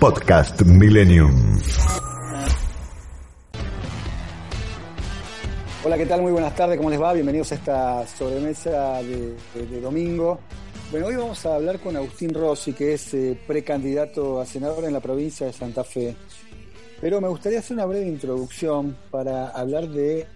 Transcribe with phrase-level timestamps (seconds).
[0.00, 1.58] Podcast Millennium.
[5.84, 6.20] Hola, ¿qué tal?
[6.20, 7.14] Muy buenas tardes, ¿cómo les va?
[7.14, 10.38] Bienvenidos a esta sobremesa de, domingo.
[10.90, 14.92] Bueno, hoy vamos a hablar con Agustín Rossi, que es eh, precandidato a senador en
[14.92, 16.14] la provincia de Santa Fe.
[17.00, 20.26] Pero me gustaría hacer una breve introducción para hablar de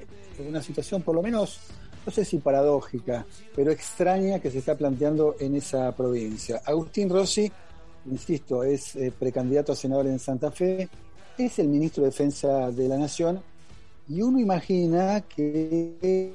[0.49, 1.61] una situación, por lo menos,
[2.07, 6.63] no sé si paradójica, pero extraña que se está planteando en esa provincia.
[6.65, 7.53] Agustín Rossi,
[8.07, 10.89] insisto, es eh, precandidato a senador en Santa Fe,
[11.37, 13.41] es el ministro de Defensa de la Nación
[14.09, 16.35] y uno imagina que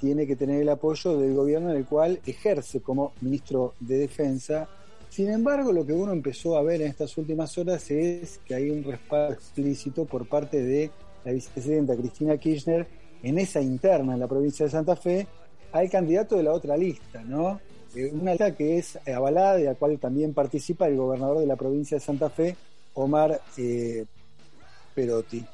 [0.00, 4.68] tiene que tener el apoyo del gobierno en el cual ejerce como ministro de Defensa.
[5.10, 8.70] Sin embargo, lo que uno empezó a ver en estas últimas horas es que hay
[8.70, 10.90] un respaldo explícito por parte de
[11.24, 12.86] la vicepresidenta Cristina Kirchner
[13.22, 15.26] en esa interna en la provincia de Santa Fe
[15.72, 17.60] al candidato de la otra lista, ¿no?
[17.94, 21.56] Eh, una lista que es avalada, de la cual también participa el gobernador de la
[21.56, 22.56] provincia de Santa Fe,
[22.94, 24.04] Omar eh,
[24.94, 25.44] Perotti.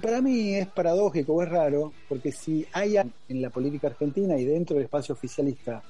[0.00, 4.76] Para mí es paradójico es raro, porque si hay en la política argentina y dentro
[4.76, 5.82] del espacio oficialista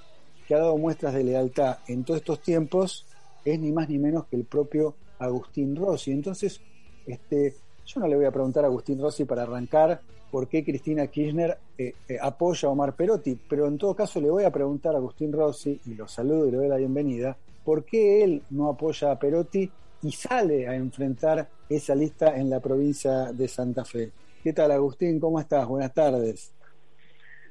[0.46, 3.06] que ha dado muestras de lealtad en todos estos tiempos,
[3.44, 6.12] es ni más ni menos que el propio Agustín Rossi.
[6.12, 6.60] Entonces,
[7.06, 7.54] este,
[7.86, 11.58] yo no le voy a preguntar a Agustín Rossi para arrancar por qué Cristina Kirchner
[11.78, 14.98] eh, eh, apoya a Omar Perotti, pero en todo caso le voy a preguntar a
[14.98, 19.12] Agustín Rossi, y lo saludo y le doy la bienvenida, por qué él no apoya
[19.12, 19.70] a Perotti
[20.02, 24.10] y sale a enfrentar esa lista en la provincia de Santa Fe.
[24.42, 25.20] ¿Qué tal, Agustín?
[25.20, 25.66] ¿Cómo estás?
[25.66, 26.52] Buenas tardes.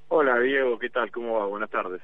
[0.09, 1.09] Hola Diego, ¿qué tal?
[1.09, 1.47] ¿Cómo va?
[1.47, 2.01] Buenas tardes.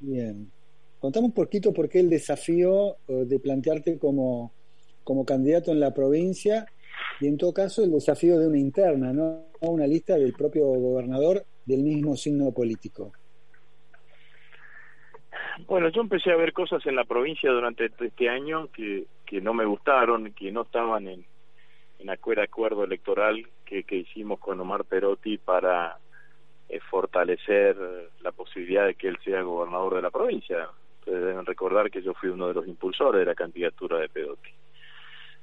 [0.00, 0.50] Bien.
[0.98, 4.52] Contame un poquito por qué el desafío eh, de plantearte como,
[5.04, 6.66] como candidato en la provincia
[7.20, 11.44] y en todo caso el desafío de una interna, no una lista del propio gobernador
[11.64, 13.12] del mismo signo político.
[15.66, 19.54] Bueno, yo empecé a ver cosas en la provincia durante este año que, que no
[19.54, 21.24] me gustaron, que no estaban en,
[22.00, 25.96] en aquel acuerdo electoral que, que hicimos con Omar Perotti para
[26.68, 27.76] eh, fortalecer
[28.20, 30.68] la posibilidad de que él sea gobernador de la provincia.
[30.98, 34.50] Ustedes deben recordar que yo fui uno de los impulsores de la candidatura de Perotti.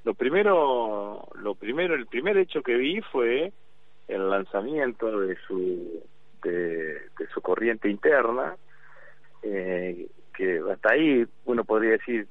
[0.04, 3.54] Lo primero, lo primero, el primer hecho que vi fue
[4.08, 6.04] el lanzamiento de su
[6.44, 7.02] de,
[7.34, 8.56] su corriente interna,
[9.44, 12.28] eh, que hasta ahí uno podría decir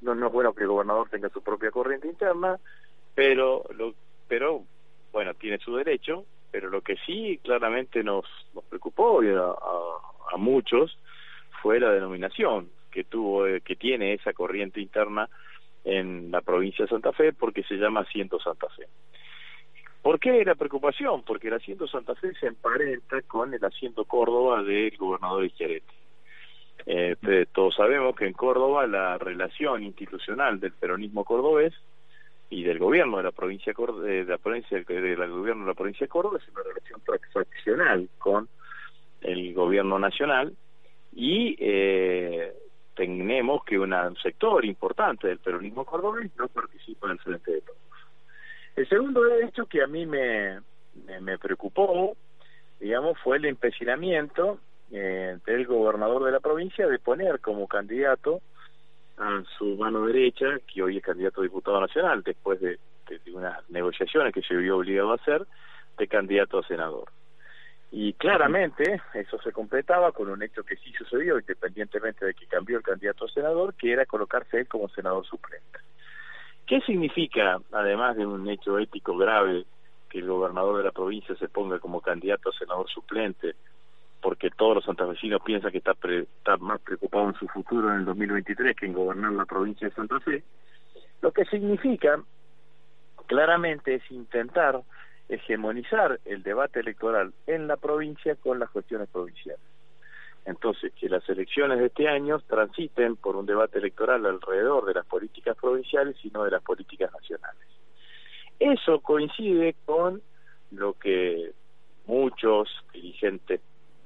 [0.00, 2.58] no, es bueno que el gobernador tenga su propia corriente interna,
[3.14, 3.94] pero lo,
[4.26, 4.64] pero
[5.12, 8.24] bueno tiene su derecho, pero lo que sí claramente nos
[8.54, 10.98] nos preocupó y a, a, a muchos
[11.62, 15.28] fue la denominación que tuvo eh, que tiene esa corriente interna
[15.86, 18.86] en la provincia de Santa Fe porque se llama Asiento Santa Fe.
[20.02, 21.22] ¿Por qué la preocupación?
[21.22, 25.94] Porque el asiento Santa Fe se emparenta con el asiento Córdoba del gobernador Schiaretti.
[26.86, 31.74] Eh, todos sabemos que en Córdoba la relación institucional del peronismo cordobés
[32.50, 36.08] y del gobierno de la provincia de la provincia del gobierno de la provincia de
[36.08, 38.48] Córdoba es una relación transaccional con
[39.22, 40.52] el gobierno nacional
[41.12, 42.52] y eh,
[42.96, 47.78] tenemos que un sector importante del peronismo cordobés no participa en el frente de todos.
[48.74, 50.60] El segundo hecho que a mí me,
[51.06, 52.16] me, me preocupó,
[52.80, 54.58] digamos, fue el empecinamiento
[54.90, 58.40] eh, del gobernador de la provincia de poner como candidato
[59.18, 62.78] a su mano derecha, que hoy es candidato a diputado nacional, después de,
[63.08, 65.46] de, de unas negociaciones que se vio obligado a hacer,
[65.98, 67.08] de candidato a senador.
[67.98, 72.76] Y claramente eso se completaba con un hecho que sí sucedió, independientemente de que cambió
[72.76, 75.78] el candidato a senador, que era colocarse él como senador suplente.
[76.66, 79.64] ¿Qué significa, además de un hecho ético grave,
[80.10, 83.54] que el gobernador de la provincia se ponga como candidato a senador suplente,
[84.20, 88.00] porque todos los santafesinos piensan que está, pre, está más preocupado en su futuro en
[88.00, 90.44] el 2023 que en gobernar la provincia de Santa Fe?
[91.22, 92.22] Lo que significa
[93.26, 94.82] claramente es intentar
[95.28, 99.60] hegemonizar el debate electoral en la provincia con las cuestiones provinciales.
[100.44, 105.06] Entonces, que las elecciones de este año transiten por un debate electoral alrededor de las
[105.06, 107.66] políticas provinciales y no de las políticas nacionales.
[108.58, 110.22] Eso coincide con
[110.70, 111.50] lo que
[112.06, 113.60] muchos dirigentes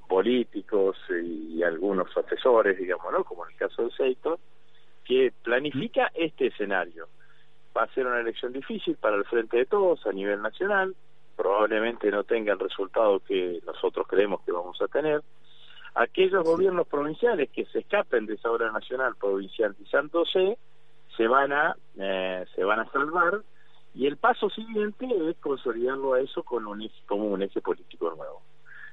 [0.09, 3.23] políticos y algunos asesores, digamos, ¿no?
[3.23, 4.41] como en el caso de Seito,
[5.05, 7.09] que planifica este escenario.
[7.77, 10.97] Va a ser una elección difícil para el frente de todos a nivel nacional,
[11.41, 15.23] probablemente no tenga el resultado que nosotros creemos que vamos a tener.
[15.95, 20.59] Aquellos gobiernos provinciales que se escapen de esa obra nacional provincializándose
[21.17, 23.41] se van a eh, se van a salvar
[23.95, 28.43] y el paso siguiente es consolidarlo a eso con un como un eje político nuevo.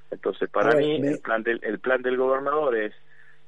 [0.10, 2.94] Entonces, para mí, el, plan del, el plan del gobernador es,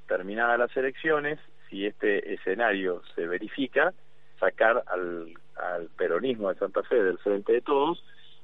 [0.09, 3.93] terminadas las elecciones, si este escenario se verifica,
[4.41, 8.03] sacar al, al peronismo de Santa Fe del frente de todos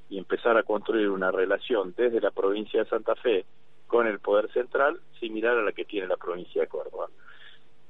[0.10, 3.46] y empezar a construir una relación desde la provincia de Santa Fe
[3.88, 7.08] con el poder central similar a la que tiene la provincia de Córdoba.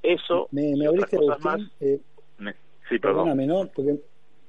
[0.02, 2.00] Eso, me, me abriste, más, eh,
[2.88, 3.68] sí, perdóname, ¿no?
[3.74, 4.00] Porque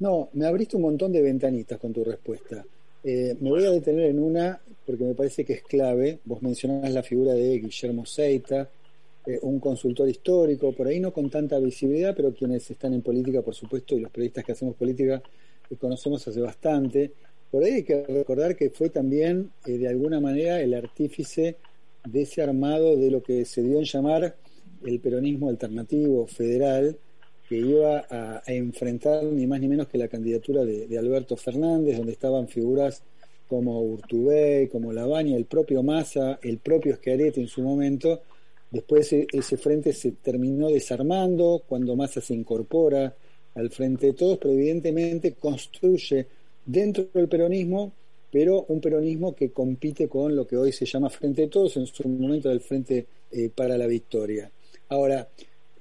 [0.00, 2.64] no, me abriste un montón de ventanitas con tu respuesta.
[3.02, 6.20] Eh, me voy a detener en una porque me parece que es clave.
[6.24, 8.68] Vos mencionás la figura de Guillermo Seita,
[9.26, 13.42] eh, un consultor histórico, por ahí no con tanta visibilidad, pero quienes están en política,
[13.42, 15.22] por supuesto, y los periodistas que hacemos política,
[15.68, 17.12] que conocemos hace bastante.
[17.56, 21.56] Por ahí hay que recordar que fue también, eh, de alguna manera, el artífice
[22.06, 24.36] de ese armado de lo que se dio en llamar
[24.84, 26.98] el peronismo alternativo federal,
[27.48, 32.12] que iba a, enfrentar ni más ni menos que la candidatura de, Alberto Fernández, donde
[32.12, 33.02] estaban figuras
[33.48, 38.20] como Urtubey, como Lavagna, el propio Massa, el propio Schiaretti en su momento.
[38.70, 43.16] Después ese, ese frente se terminó desarmando cuando Massa se incorpora
[43.54, 46.26] al frente de todos, pero evidentemente construye
[46.66, 47.92] dentro del peronismo,
[48.30, 51.86] pero un peronismo que compite con lo que hoy se llama Frente de Todos, en
[51.86, 54.50] su momento del Frente eh, para la Victoria.
[54.88, 55.26] Ahora,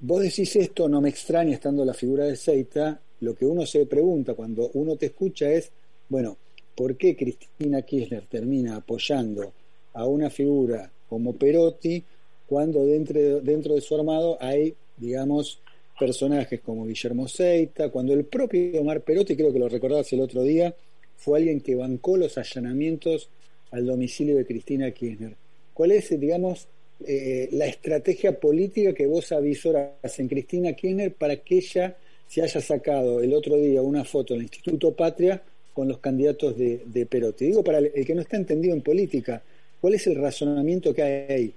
[0.00, 3.84] vos decís esto, no me extraña estando la figura de Seita, lo que uno se
[3.86, 5.70] pregunta cuando uno te escucha es,
[6.08, 6.36] bueno,
[6.74, 9.52] ¿por qué Cristina Kirchner termina apoyando
[9.92, 12.02] a una figura como Perotti
[12.46, 15.60] cuando dentro, dentro de su armado hay, digamos,
[15.98, 20.42] personajes como Guillermo Seita, cuando el propio Omar Perotti, creo que lo recordabas el otro
[20.42, 20.74] día,
[21.16, 23.30] fue alguien que bancó los allanamientos
[23.70, 25.34] al domicilio de Cristina Kirchner.
[25.74, 26.68] ¿Cuál es, digamos,
[27.06, 31.96] eh, la estrategia política que vos avisoras en Cristina Kirchner para que ella
[32.26, 35.42] se haya sacado el otro día una foto en el Instituto Patria
[35.72, 37.46] con los candidatos de, de Perotti.
[37.46, 39.42] Digo, para el, que no está entendido en política,
[39.80, 41.54] ¿cuál es el razonamiento que hay ahí?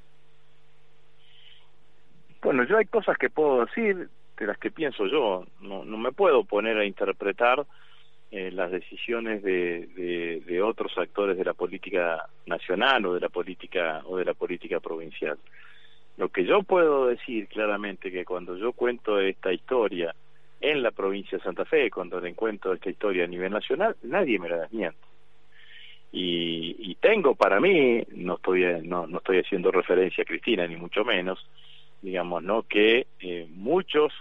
[2.42, 4.09] Bueno, yo hay cosas que puedo decir
[4.39, 5.45] de las que pienso yo.
[5.62, 7.65] No, no me puedo poner a interpretar
[8.31, 14.01] eh, las decisiones de, de, otros actores de la política nacional o de la política
[14.06, 15.38] o de la política provincial.
[16.18, 20.13] Lo que yo puedo decir claramente que cuando yo cuento esta historia
[20.62, 24.38] en la provincia de Santa Fe, cuando le cuento esta historia a nivel nacional, nadie
[24.38, 25.00] me la desmiente.
[26.12, 30.75] Y, y tengo para mí, no estoy no, no estoy haciendo referencia a Cristina ni
[30.75, 31.47] mucho menos,
[32.01, 34.13] digamos, no que eh, muchos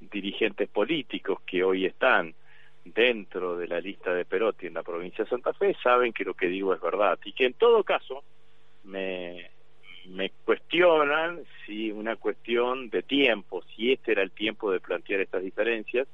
[0.00, 2.34] dirigentes políticos que hoy están
[2.84, 6.34] dentro de la lista de Perotti en la provincia de Santa Fe saben que lo
[6.34, 8.22] que digo es verdad y que en todo caso
[8.84, 9.50] me,
[10.08, 15.42] me cuestionan si una cuestión de tiempo, si este era el tiempo de plantear estas
[15.42, 16.06] diferencias,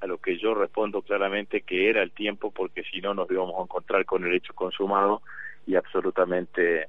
[0.00, 3.58] a lo que yo respondo claramente que era el tiempo porque si no nos íbamos
[3.58, 5.22] a encontrar con el hecho consumado
[5.66, 6.88] y absolutamente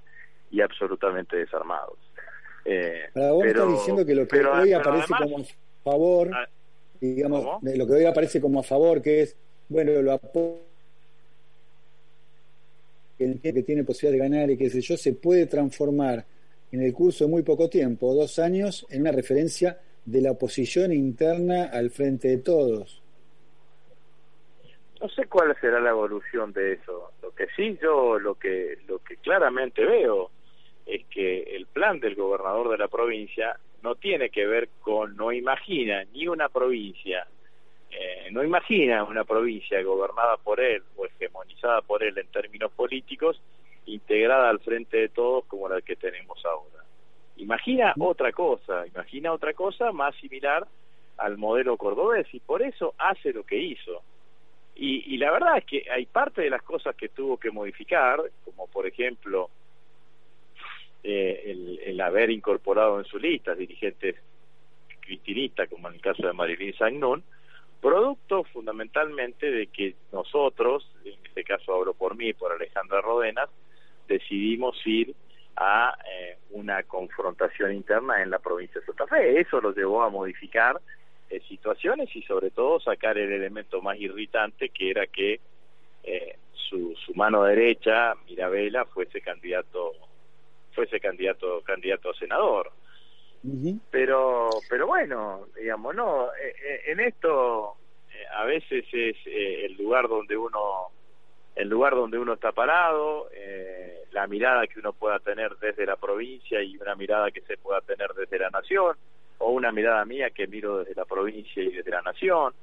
[0.52, 1.98] y absolutamente desarmados.
[2.64, 5.38] Eh, pero, diciendo que lo que hoy aparece como
[5.86, 6.48] favor ah,
[7.00, 9.38] digamos, lo que hoy aparece como a favor, que es,
[9.70, 10.66] bueno, lo apoyo
[13.18, 16.26] el que tiene posibilidad de ganar y qué sé yo, se puede transformar
[16.72, 20.92] en el curso de muy poco tiempo, dos años, en una referencia de la oposición
[20.92, 23.02] interna al frente de todos.
[25.00, 27.12] No sé cuál será la evolución de eso.
[27.22, 30.32] Lo que sí yo, lo que, lo que claramente veo
[30.86, 35.32] es que el plan del gobernador de la provincia no tiene que ver con, no
[35.32, 37.28] imagina ni una provincia,
[37.92, 43.40] eh, no imagina una provincia gobernada por él o hegemonizada por él en términos políticos,
[43.86, 46.84] integrada al frente de todos como la que tenemos ahora.
[47.38, 50.66] Imagina otra cosa, imagina otra cosa más similar
[51.18, 54.02] al modelo cordobés y por eso hace lo que hizo.
[54.76, 58.20] Y, y la verdad es que hay parte de las cosas que tuvo que modificar,
[58.46, 59.52] como por ejemplo
[61.08, 64.16] eh, el, haber incorporado en su lista dirigentes
[65.02, 67.24] cristinistas, como en el caso de Marilyn Sagnón,
[67.80, 73.50] producto fundamentalmente de que nosotros, en este caso hablo por mí, por Alejandra Rodenas,
[74.08, 75.14] decidimos ir
[75.56, 79.40] a eh, una confrontación interna en la provincia de Santa Fe.
[79.40, 80.82] Eso lo llevó a modificar
[81.30, 85.40] eh, situaciones y sobre todo sacar el elemento más irritante que era que
[86.70, 89.94] su, su mano derecha, Mirabela, fuese candidato
[90.76, 92.72] fuese candidato candidato a senador.
[93.92, 97.76] pero pero bueno digamos no eh, eh, en esto
[98.36, 100.90] a veces es el lugar donde uno
[101.56, 103.30] el lugar donde uno está parado
[104.16, 107.82] la mirada que uno pueda tener desde la provincia y una mirada que se pueda
[107.82, 108.96] tener desde la nación
[109.40, 112.54] o una mirada mía que miro desde la provincia y desde la nación.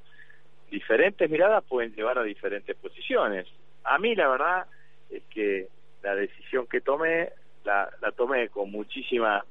[0.71, 3.47] Diferentes miradas pueden llevar a diferentes posiciones.
[3.83, 4.65] A mí la verdad
[5.11, 5.67] es que
[6.01, 7.29] la decisión que tomé
[7.63, 9.43] la, la tomé con muchísima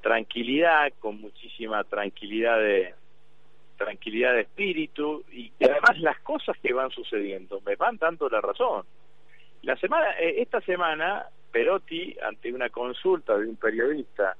[0.00, 2.94] tranquilidad, con muchísima tranquilidad de
[3.76, 8.40] tranquilidad de espíritu y que además las cosas que van sucediendo me van dando la
[8.40, 8.84] razón.
[9.62, 14.36] La semana, eh, esta semana, Perotti, ante una consulta de un periodista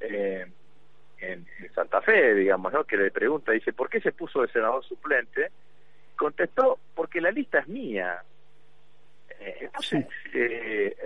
[0.00, 0.46] eh,
[1.18, 2.84] en, Santa Fe, digamos, ¿no?
[2.84, 5.50] que le pregunta, dice, ¿por qué se puso de senador suplente?
[6.16, 8.22] Contestó, porque la lista es mía.
[9.40, 10.96] Eh, entonces, eh,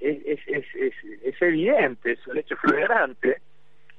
[0.00, 3.40] es, es, es, es, evidente, es un hecho flagrante,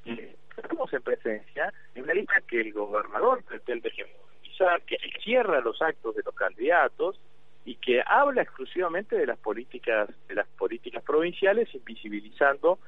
[0.03, 5.81] que estamos en presencia de una lista que el gobernador pretende hegemonizar, que cierra los
[5.81, 7.19] actos de los candidatos
[7.65, 12.79] y que habla exclusivamente de las políticas de las políticas provinciales invisibilizando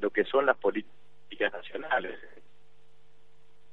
[0.00, 2.18] lo que son las políticas nacionales.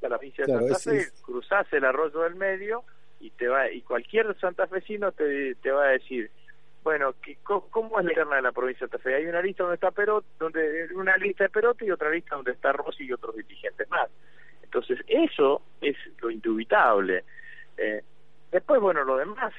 [0.01, 2.83] La provincia de Santa Fe cruzás el arroyo del medio
[3.19, 6.31] y te va y cualquier santafesino te, te va a decir
[6.85, 7.15] bueno,
[7.71, 9.15] ¿cómo es la interna de la provincia de Santa Fe?
[9.15, 12.51] Hay una lista donde está Perot, donde una lista de Perote y otra lista donde
[12.51, 14.07] está Rossi y otros dirigentes más.
[14.61, 17.23] Entonces, eso es lo indubitable.
[17.75, 18.03] Eh,
[18.51, 19.51] después, bueno, lo demás,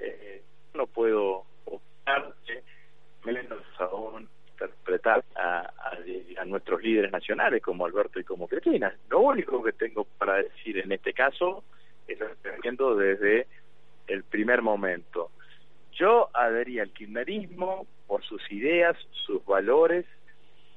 [0.00, 0.44] eh,
[0.74, 2.62] no puedo optar, eh,
[3.24, 5.72] menos aún interpretar a,
[6.38, 8.96] a, nuestros líderes nacionales como Alberto y como Cristina.
[9.10, 11.64] Lo único que tengo para decir en este caso
[12.06, 12.28] es lo
[12.62, 13.48] viendo desde
[14.06, 15.32] el primer momento
[15.98, 20.06] yo adhería al kirchnerismo por sus ideas, sus valores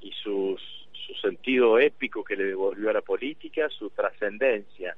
[0.00, 0.60] y sus,
[1.06, 4.96] su sentido épico que le devolvió a la política, su trascendencia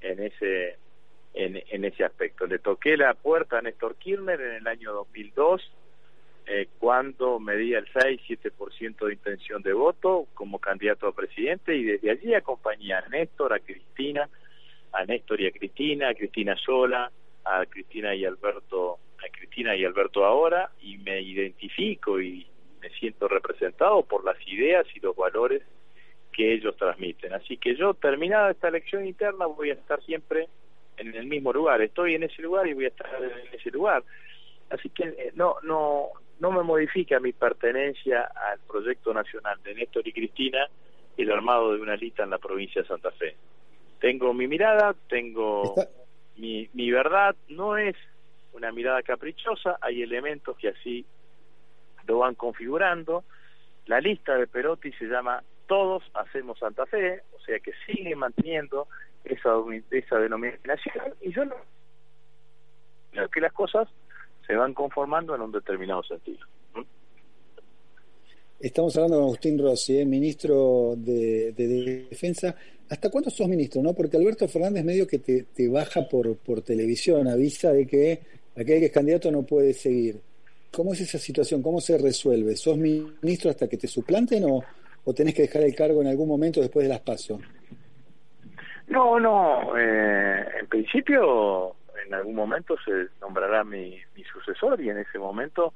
[0.00, 0.78] en ese,
[1.34, 2.46] en, en, ese aspecto.
[2.46, 5.72] Le toqué la puerta a Néstor Kirchner en el año 2002,
[6.46, 12.10] eh, cuando medía el 6-7% de intención de voto como candidato a presidente, y desde
[12.10, 14.28] allí acompañé a Néstor, a Cristina,
[14.92, 17.10] a Néstor y a Cristina, a Cristina Sola,
[17.44, 22.46] a Cristina y Alberto a Cristina y Alberto ahora y me identifico y
[22.80, 25.62] me siento representado por las ideas y los valores
[26.32, 27.32] que ellos transmiten.
[27.32, 30.48] Así que yo, terminada esta elección interna, voy a estar siempre
[30.96, 31.80] en el mismo lugar.
[31.80, 34.04] Estoy en ese lugar y voy a estar en ese lugar.
[34.70, 36.08] Así que eh, no, no,
[36.40, 40.68] no me modifica mi pertenencia al proyecto nacional de Néstor y Cristina
[41.16, 43.36] el armado de una lista en la provincia de Santa Fe.
[44.00, 45.74] Tengo mi mirada, tengo
[46.36, 47.96] mi, mi verdad, no es
[48.56, 51.04] una mirada caprichosa, hay elementos que así
[52.06, 53.24] lo van configurando.
[53.86, 58.88] La lista de Perotti se llama Todos Hacemos Santa Fe, o sea que sigue manteniendo
[59.24, 59.50] esa,
[59.90, 61.54] esa denominación y yo no
[63.10, 63.88] creo que las cosas
[64.46, 66.46] se van conformando en un determinado sentido.
[68.58, 70.06] Estamos hablando con Agustín Rossi, ¿eh?
[70.06, 71.52] ministro de,
[72.10, 72.54] Defensa.
[72.88, 73.82] ¿Hasta cuándo sos ministro?
[73.82, 78.20] no Porque Alberto Fernández medio que te, te baja por, por televisión, avisa de que
[78.56, 80.20] aquel que es candidato no puede seguir.
[80.72, 81.62] ¿Cómo es esa situación?
[81.62, 82.56] ¿Cómo se resuelve?
[82.56, 84.62] ¿Sos ministro hasta que te suplanten o,
[85.04, 87.40] o tenés que dejar el cargo en algún momento después de las pasos?
[88.88, 89.76] No, no.
[89.78, 95.72] Eh, en principio, en algún momento se nombrará mi, mi sucesor y en ese momento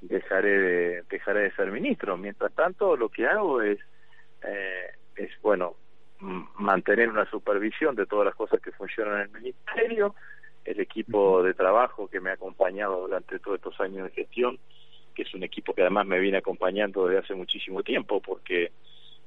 [0.00, 2.16] dejaré de, dejaré de ser ministro.
[2.16, 3.78] Mientras tanto, lo que hago es,
[4.42, 5.74] eh, es bueno,
[6.20, 10.14] mantener una supervisión de todas las cosas que funcionan en el ministerio,
[10.68, 14.58] el equipo de trabajo que me ha acompañado durante todos estos años de gestión,
[15.14, 18.70] que es un equipo que además me viene acompañando desde hace muchísimo tiempo, porque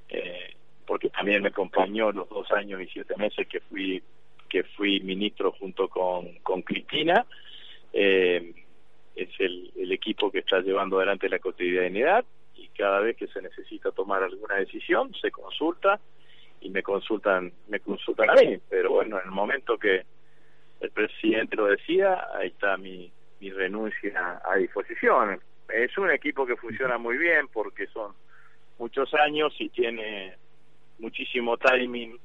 [0.09, 0.55] eh,
[0.85, 4.03] porque también me acompañó los dos años y siete meses que fui
[4.49, 7.25] que fui ministro junto con, con Cristina.
[7.93, 8.53] Eh,
[9.15, 12.23] es el, el equipo que está llevando adelante la cotidianidad
[12.55, 15.99] y cada vez que se necesita tomar alguna decisión se consulta
[16.61, 20.03] y me consultan me consultan a mí pero bueno en el momento que
[20.81, 25.39] el presidente lo decía, ahí está mi, mi renuncia a disposición.
[25.69, 28.13] Es un equipo que funciona muy bien porque son
[28.79, 30.35] muchos años y tiene
[30.99, 32.19] muchísimo timing.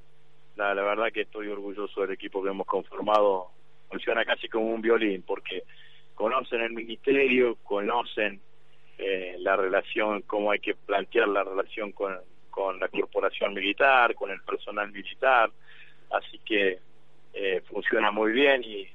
[0.57, 3.49] La, verdad que estoy orgulloso del equipo que hemos conformado.
[3.91, 5.65] Funciona casi como un violín porque
[6.15, 8.41] conocen el ministerio, conocen
[8.97, 12.19] eh, la relación, cómo hay que plantear la relación con,
[12.51, 15.51] con la corporación militar, con el personal militar.
[16.11, 16.79] Así que
[17.39, 18.89] eh, funciona muy bien y,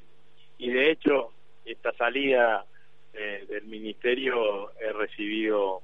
[0.57, 1.31] y de hecho
[1.63, 2.65] esta salida
[3.13, 5.83] eh, del ministerio he recibido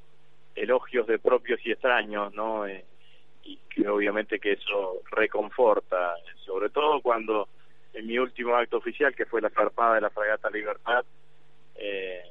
[0.56, 2.66] elogios de propios y extraños, ¿no?
[2.66, 2.84] Eh,
[3.44, 7.48] y que obviamente que eso reconforta, sobre todo cuando
[7.94, 11.06] en mi último acto oficial, que fue la zarpada de la fragata Libertad,
[11.76, 12.24] eh,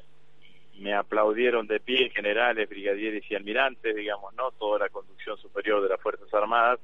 [0.79, 4.51] me aplaudieron de pie generales, brigadieres y almirantes, digamos, ¿no?
[4.51, 6.81] Toda la conducción superior de las Fuerzas Armadas,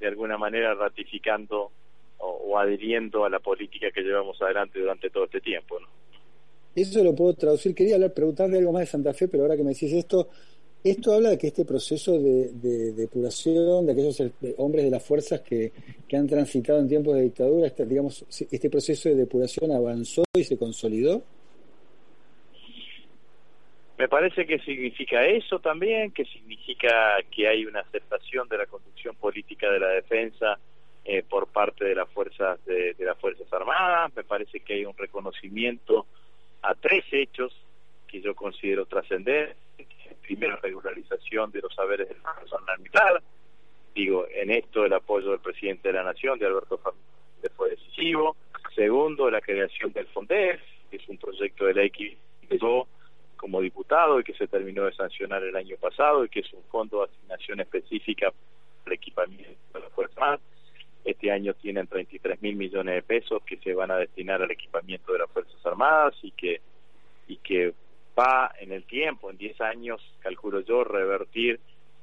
[0.00, 1.70] de alguna manera ratificando
[2.18, 5.86] o, adhiriendo a la política que llevamos adelante durante todo este tiempo, ¿no?
[6.74, 7.74] Eso lo puedo traducir.
[7.74, 10.28] Quería hablar, preguntarle algo más de Santa Fe, pero ahora que me decís esto,
[10.84, 12.52] esto habla de que este proceso de,
[12.92, 15.72] depuración de aquellos eh, hombres de las fuerzas que,
[16.12, 20.58] han transitado en tiempos de dictadura, este, digamos, este proceso de depuración avanzó y se
[20.58, 21.22] consolidó.
[23.98, 29.16] Me parece que significa eso también, que significa que hay una aceptación de la conducción
[29.16, 30.58] política de la defensa
[31.08, 34.12] eh, por parte de las fuerzas de, las fuerzas armadas.
[34.16, 36.06] Me parece que hay un reconocimiento
[36.62, 37.56] a tres hechos
[38.08, 39.56] que yo considero trascendentes
[40.26, 43.22] primera regularización de los saberes del personal militar.
[43.94, 48.36] Digo, en esto el apoyo del presidente de la Nación, de Alberto Fernández, fue decisivo.
[48.74, 50.60] Segundo, la creación del FONDEF,
[50.90, 52.88] que es un proyecto de ley que empezó
[53.36, 56.64] como diputado y que se terminó de sancionar el año pasado y que es un
[56.64, 60.40] fondo de asignación específica para el equipamiento de las Fuerzas Armadas.
[61.16, 65.14] Este año tienen 33 mil millones de pesos que se van a destinar al equipamiento
[65.14, 66.60] de las Fuerzas Armadas y que,
[67.26, 67.72] y que
[68.18, 71.58] va en el tiempo, en 10 años, calculo yo, revertir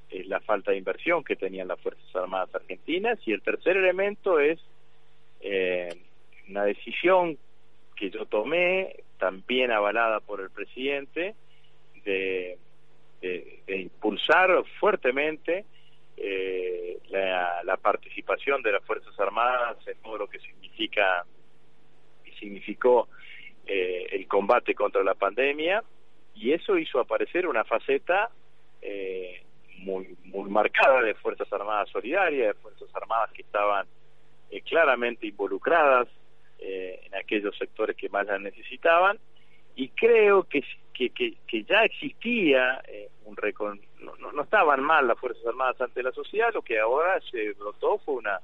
[0.10, 3.20] eh, la falta de inversión que tenían las Fuerzas Armadas Argentinas.
[3.28, 4.60] Y el tercer elemento es
[5.42, 5.96] eh,
[6.50, 7.38] una decisión
[7.96, 11.36] que yo tomé, también avalada por el presidente,
[12.04, 12.58] de,
[13.68, 15.66] impulsar fuertemente
[16.24, 21.26] eh, la, participación de las Fuerzas Armadas en todo lo que significa
[22.26, 23.10] y significó
[23.66, 25.84] el combate contra la pandemia
[26.36, 28.30] y eso hizo aparecer una faceta
[28.82, 29.44] eh,
[29.78, 33.88] muy, muy marcada de Fuerzas Armadas Solidarias, de Fuerzas Armadas que estaban
[34.50, 36.08] eh, claramente involucradas
[36.60, 39.20] eh, en aquellos sectores que más las necesitaban,
[39.76, 42.82] y creo que, que, que, ya existía
[43.26, 43.80] un recon...
[44.00, 47.98] no, no estaban mal las Fuerzas Armadas ante la sociedad, lo que ahora se brotó
[48.00, 48.40] fue una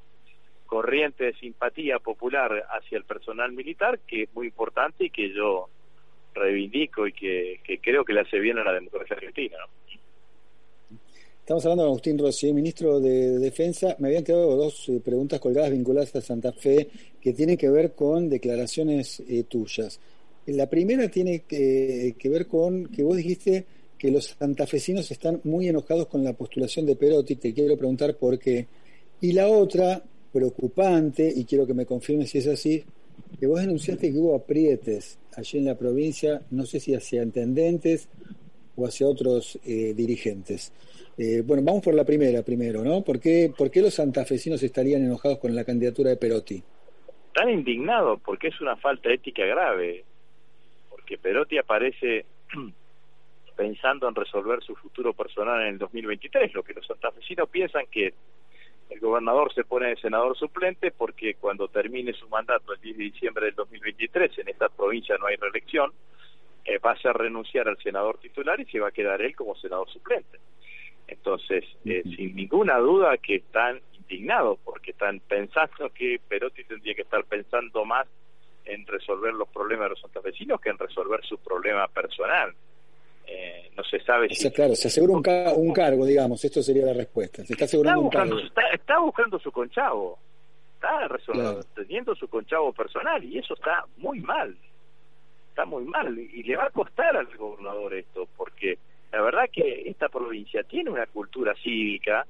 [0.70, 5.68] corriente de simpatía popular hacia el personal militar que es muy importante y que yo
[6.34, 9.58] reivindico y que, creo que le hace bien a la democracia argentina.
[11.40, 13.96] Estamos hablando de Agustín Rossi, ministro de Defensa.
[13.98, 16.88] Me habían quedado dos eh, preguntas colgadas vinculadas a Santa Fe
[17.20, 20.00] que tienen que ver con declaraciones eh, tuyas.
[20.52, 23.66] La primera tiene que, ver con que vos dijiste
[23.98, 27.36] que los santafesinos están muy enojados con la postulación de Perotti.
[27.36, 28.66] Te quiero preguntar por qué.
[29.22, 32.84] Y la otra, preocupante, y quiero que me confirmes si es así,
[33.40, 38.10] que vos denunciaste que hubo aprietes allí en la provincia, no sé si hacia intendentes
[38.76, 40.74] o hacia otros eh, dirigentes.
[41.18, 43.04] Eh, bueno, vamos por la primera primero, ¿no?
[43.04, 46.64] ¿Por qué, ¿Por qué los santafesinos estarían enojados con la candidatura de Perotti?
[47.28, 50.06] Están indignados porque es una falta ética grave,
[51.10, 52.28] porque Perotti aparece
[53.58, 58.14] pensando en resolver su futuro personal en el 2023, lo que los santafesinos piensan que
[58.92, 63.04] el gobernador se pone de senador suplente porque cuando termine su mandato el 10 de
[63.06, 65.92] diciembre del 2023 en esta provincia no hay reelección,
[66.66, 69.90] eh, va a renunciar al senador titular y se va a quedar él como senador
[69.90, 70.38] suplente.
[71.08, 77.02] Entonces, eh, sin ninguna duda que están indignados porque están pensando que Perotti tendría que
[77.02, 78.08] estar pensando más
[78.70, 82.54] en resolver los problemas de los santafesinos que en resolver su problema personal.
[83.28, 84.50] Eh, no se sabe si...
[84.52, 87.44] claro, se asegura un, cargo, digamos, esto sería la respuesta.
[87.46, 88.72] Se está asegurando buscando, un cargo.
[88.74, 90.18] Está, buscando su conchavo,
[90.74, 91.08] está
[91.76, 94.56] teniendo su conchavo personal y eso está muy mal,
[95.50, 98.80] está muy mal y le va a costar al gobernador esto, porque
[99.12, 102.26] la verdad que esta provincia tiene una cultura cívica,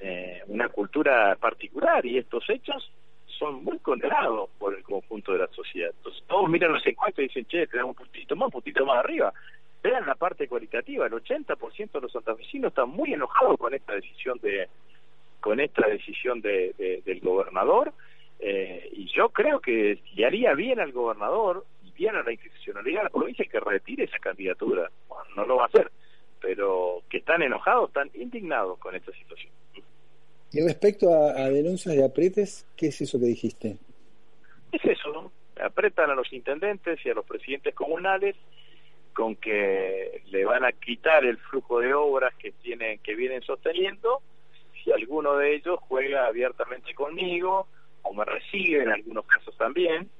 [0.00, 2.90] eh, una cultura particular y estos hechos
[3.38, 5.90] son muy condenados por el conjunto de la sociedad.
[5.96, 8.98] Entonces todos miran los encuestas y dicen, che, tenemos un puntito más, un puntito más
[8.98, 9.32] arriba
[9.86, 14.38] vean la parte cualitativa, el 80% de los santafesinos están muy enojados con esta decisión
[14.40, 14.68] de
[15.40, 17.92] con esta decisión de, del gobernador
[18.40, 23.00] eh, y yo creo que le haría bien al gobernador y bien a la institucionalidad
[23.00, 24.90] de la provincia que retire esa candidatura.
[25.36, 25.92] no lo va a hacer,
[26.40, 29.52] pero que están enojados, están indignados con esta situación.
[30.52, 33.76] Y respecto a, denuncias de apretes, ¿qué es eso que dijiste?
[34.72, 35.32] Es eso, ¿no?
[35.62, 38.36] Apretan a los intendentes y a los presidentes comunales
[39.12, 44.20] con que le van a quitar el flujo de obras que tienen que vienen sosteniendo
[44.84, 47.66] si alguno de ellos juega abiertamente conmigo
[48.02, 50.10] o me recibe en algunos casos también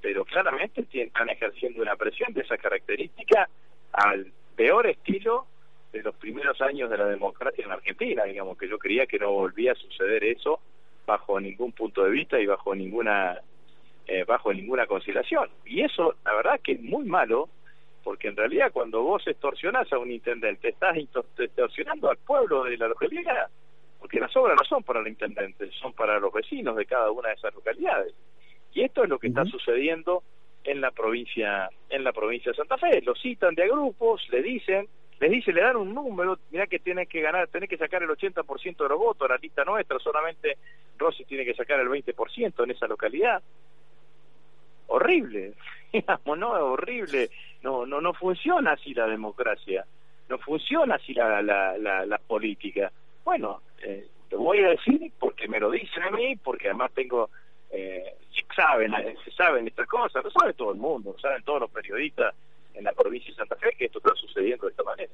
[0.00, 3.48] pero claramente están ejerciendo una presión de esa característica
[3.92, 5.48] al peor estilo
[5.96, 9.32] de los primeros años de la democracia en Argentina, digamos, que yo creía que no
[9.32, 10.60] volvía a suceder eso
[11.06, 13.40] bajo ningún punto de vista y bajo ninguna
[14.06, 15.50] eh, bajo ninguna consideración.
[15.64, 17.48] Y eso, la verdad, que es muy malo,
[18.04, 22.86] porque en realidad cuando vos extorsionás a un intendente, estás extorsionando al pueblo de la
[22.86, 23.48] localidad,
[23.98, 27.30] porque las obras no son para el intendente, son para los vecinos de cada una
[27.30, 28.14] de esas localidades.
[28.72, 30.22] Y esto es lo que está sucediendo
[30.62, 33.00] en la provincia en la provincia de Santa Fe.
[33.02, 34.86] Lo citan de a grupos, le dicen,
[35.18, 38.10] les dice, le dan un número, mira que tiene que ganar, tiene que sacar el
[38.10, 40.58] 80% de los votos, la lista nuestra, solamente
[40.98, 43.42] Rossi tiene que sacar el 20% en esa localidad.
[44.88, 45.54] Horrible,
[45.92, 47.30] digamos, no, horrible.
[47.62, 49.84] No, no, no funciona así la democracia,
[50.28, 52.92] no funciona así la, la, la, política.
[53.24, 57.30] Bueno, eh, lo voy a decir porque me lo dicen a mí, porque además tengo
[57.70, 58.14] eh,
[58.54, 58.92] saben,
[59.36, 62.34] saben estas cosas, lo sabe todo el mundo, lo saben todos los periodistas
[62.76, 65.10] en la provincia de Santa Fe que esto está sucediendo de esta manera.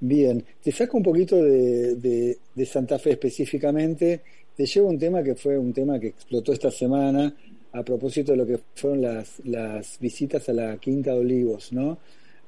[0.00, 4.20] Bien, te saco un poquito de, de, Santa Fe específicamente,
[4.56, 7.34] te llevo un tema que fue un tema que explotó esta semana
[7.72, 11.98] a propósito de lo que fueron las, las visitas a la Quinta de Olivos, ¿no?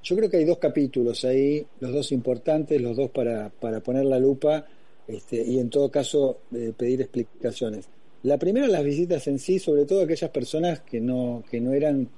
[0.02, 4.06] Yo creo que hay dos capítulos ahí, los dos importantes, los dos para, para poner
[4.06, 4.66] la lupa
[5.06, 7.88] este, y en todo caso eh, pedir explicaciones.
[8.22, 12.08] La primera, las visitas en sí, sobre todo aquellas personas que no, que no eran,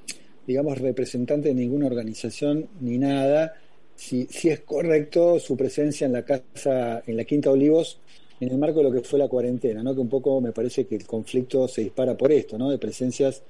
[0.47, 3.55] digamos, representantes de ninguna organización ni nada,
[3.95, 8.01] si, si es correcto su presencia en la casa, en la Quinta Olivos,
[8.41, 9.95] en el marco de lo que fue la cuarentena, ¿no?
[9.95, 12.71] que un poco me parece que el conflicto se dispara por esto, ¿no?
[12.71, 13.43] de presencias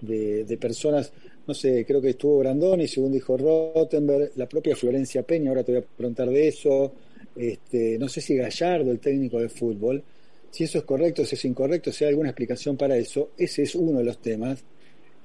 [0.00, 1.12] de, de personas,
[1.46, 5.72] no sé, creo que estuvo Brandoni, según dijo Rottenberg, la propia Florencia Peña, ahora te
[5.72, 6.92] voy a preguntar de eso,
[7.36, 10.02] este, no sé si Gallardo, el técnico de fútbol,
[10.50, 13.74] si eso es correcto, si es incorrecto, si hay alguna explicación para eso, ese es
[13.74, 14.62] uno de los temas.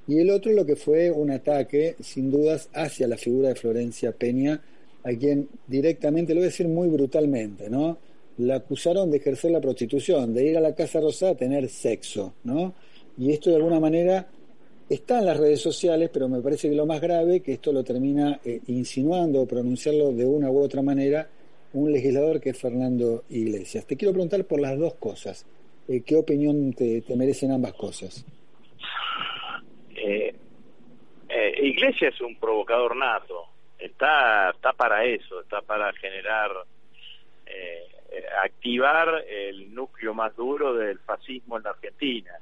[0.10, 4.12] Y el otro lo que fue un ataque, sin dudas, hacia la figura de Florencia
[4.12, 4.60] Peña,
[5.04, 7.96] a quien directamente, lo voy a decir muy brutalmente, ¿no?
[8.40, 12.34] La acusaron de ejercer la prostitución, de ir a la Casa Rosada a tener sexo,
[12.44, 12.74] ¿no?
[13.20, 14.28] Y esto de alguna manera
[14.90, 17.84] está en las redes sociales, pero me parece que lo más grave, que esto lo
[17.84, 21.30] termina eh, insinuando o pronunciarlo de una u otra manera,
[21.74, 23.86] un legislador que es Fernando Iglesias.
[23.86, 25.46] Te quiero preguntar por las dos cosas.
[25.88, 28.26] Eh, ¿Qué opinión te, merecen ambas cosas?
[30.00, 30.36] Eh,
[31.30, 33.46] eh, Iglesias es un provocador nato.
[33.78, 36.52] Está, está para eso, está para generar,
[38.44, 42.34] activar el núcleo más duro del fascismo en la Argentina,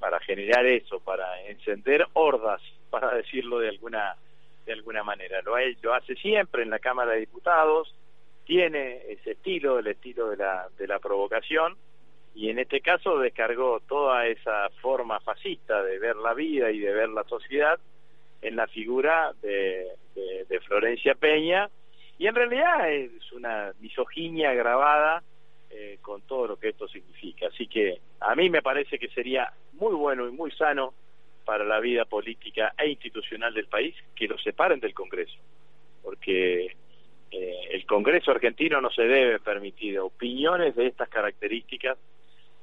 [0.00, 4.16] para generar eso, para encender hordas, para decirlo de alguna
[4.64, 5.42] de alguna manera.
[5.42, 7.94] Lo, lo hace siempre en la Cámara de Diputados,
[8.44, 11.76] tiene ese estilo, el estilo de la, de la provocación,
[12.34, 16.92] y en este caso descargó toda esa forma fascista de ver la vida y de
[16.92, 17.78] ver la sociedad
[18.42, 21.70] en la figura de, de, Florencia Peña,
[22.18, 25.22] y en realidad es una misoginia grabada
[25.70, 27.48] eh, con todo lo que esto significa.
[27.48, 30.94] Así que a mí me parece que sería muy bueno y muy sano
[31.44, 35.38] para la vida política e institucional del país que lo separen del Congreso,
[36.02, 36.76] porque
[37.30, 41.98] eh, el Congreso argentino no se debe permitir opiniones de estas características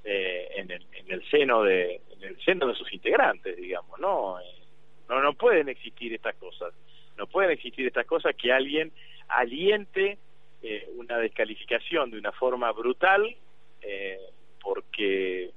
[0.03, 4.39] eh, en, el, en, el, seno de en el seno de sus integrantes digamos no
[4.39, 4.43] eh,
[5.09, 6.73] no no pueden existir estas cosas.
[7.17, 8.91] No pueden existir estas cosas que alguien
[9.27, 10.17] aliente
[10.95, 13.35] una descalificación de una forma brutal
[14.61, 15.49] porque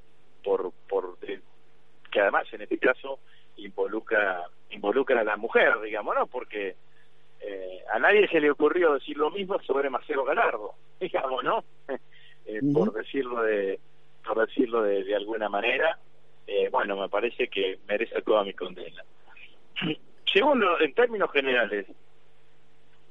[0.42, 3.20] por por que además en este caso
[3.57, 6.74] involucra involucra a la mujer digamos no porque
[7.46, 11.64] eh, a nadie se le ocurrió decir lo mismo sobre Marcelo Galardo, digamos, ¿no?
[12.46, 13.80] Eh, por decirlo de
[14.26, 15.98] por decirlo de, alguna manera,
[16.46, 19.02] eh, bueno, me parece que merece toda mi condena.
[20.32, 21.87] Segundo, en términos generales,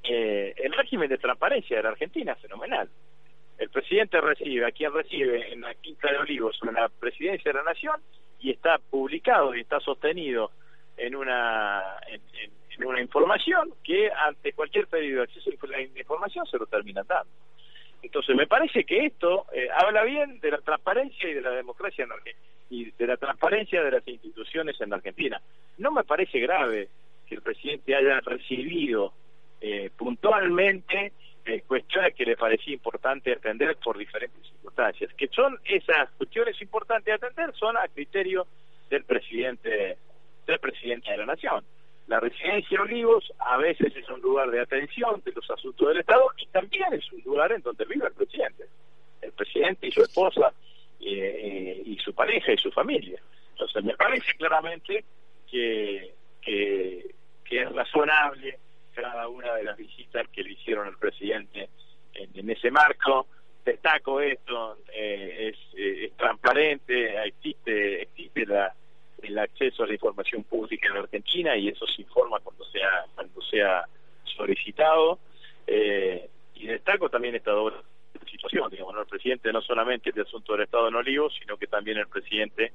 [0.04, 2.90] el régimen de transparencia de la Argentina es fenomenal.
[3.58, 7.64] El presidente recibe, a quien recibe en la Quinta de Olivos, la presidencia de la
[7.64, 8.02] Nación,
[8.40, 10.52] y está publicado y está sostenido
[10.98, 12.22] en una en,
[12.86, 17.32] una información que ante cualquier pedido de acceso a la información se lo termina dando.
[18.04, 22.04] Entonces me parece que esto eh, habla bien de la transparencia y de la democracia
[22.04, 22.12] en
[22.70, 25.42] y de la transparencia de las instituciones en la Argentina.
[25.78, 26.90] No me parece grave
[27.28, 29.14] que el presidente haya recibido
[29.62, 31.14] eh, puntualmente
[31.46, 35.14] eh, cuestiones que le parecía importante atender por diferentes circunstancias.
[35.14, 38.48] Que son esas cuestiones importantes a atender son a criterio
[38.90, 39.98] del presidente
[40.46, 41.64] del presidente de la nación.
[42.08, 46.26] La residencia Olivos a veces es un lugar de atención de los asuntos del Estado
[46.38, 48.66] y también es un lugar en donde vive el presidente.
[49.22, 50.54] El presidente y su esposa
[51.00, 53.22] eh, y su pareja y su familia.
[53.52, 55.06] Entonces me parece claramente
[55.50, 57.14] que, que,
[57.50, 58.58] es razonable
[58.96, 61.70] cada una de las visitas que lo hicieron el presidente
[62.16, 63.28] en, ese marco.
[63.64, 68.74] Destaco esto, eh, es, transparente, existe, existe la,
[69.24, 73.42] el acceso a la información pública en Argentina y eso se informa cuando sea, cuando
[73.42, 73.86] sea
[74.24, 75.20] solicitado.
[75.68, 77.78] y destaco también esta doble
[78.30, 81.98] situación, digamos, el presidente no solamente el asunto del Estado en Olivos, sino que también
[81.98, 82.72] el presidente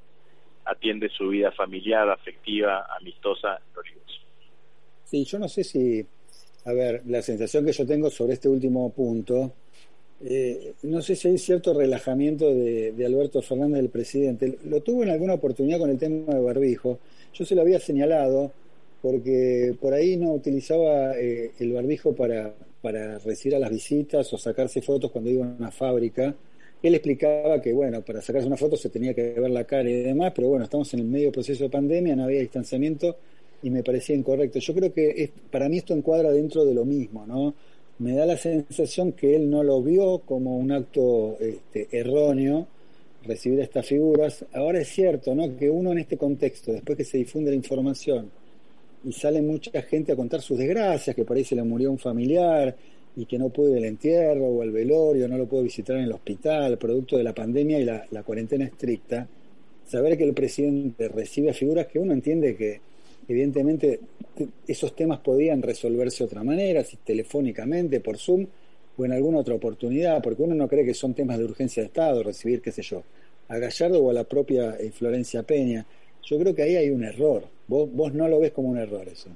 [0.65, 4.27] atiende su vida familiar, afectiva, amistosa en Olivos.
[5.05, 6.05] Sí, yo no sé si,
[6.65, 9.53] a ver, la sensación que yo tengo sobre este último punto,
[10.25, 14.59] eh, no sé si hay cierto relajamiento de, Alberto Fernández, del presidente.
[14.65, 16.99] Lo tuvo en alguna oportunidad con el tema de barbijo.
[17.33, 18.51] Yo se lo había señalado
[19.01, 22.53] porque por ahí no utilizaba eh, el barbijo para,
[22.83, 26.35] para recibir a las visitas o sacarse fotos cuando iba a una fábrica.
[26.83, 30.03] Él explicaba que, bueno, para sacarse una foto se tenía que ver la cara y
[30.03, 33.17] demás, pero bueno, estamos en el medio proceso de pandemia, no había distanciamiento
[33.63, 34.59] y me parecía incorrecto.
[34.59, 37.55] Yo creo que para mí esto encuadra dentro de lo mismo, ¿no?
[37.99, 42.67] Me da la sensación que él no lo vio como un acto este, erróneo
[43.25, 44.45] recibir estas figuras.
[44.53, 45.57] Ahora es cierto, ¿no?
[45.57, 48.31] Que uno en este contexto, después que se difunde la información,
[49.05, 52.75] y sale mucha gente a contar sus desgracias, que se le murió un familiar
[53.17, 56.13] y que no puede el entierro o el velorio, no lo puede visitar en el
[56.13, 59.27] hospital, producto de la pandemia y la, cuarentena estricta,
[59.87, 62.81] saber que el presidente recibe figuras que uno entiende que
[63.29, 64.01] evidentemente
[64.67, 68.47] esos temas podían resolverse de otra manera, si telefónicamente, por Zoom
[68.97, 71.89] o en alguna otra oportunidad, porque uno no cree que son temas de urgencia de
[71.89, 73.03] Estado, recibir, qué sé yo,
[73.49, 75.85] a Gallardo o a la propia eh, Florencia Peña.
[76.23, 77.45] Yo creo que ahí hay un error.
[77.67, 79.31] Vos, vos no lo ves como un error eso.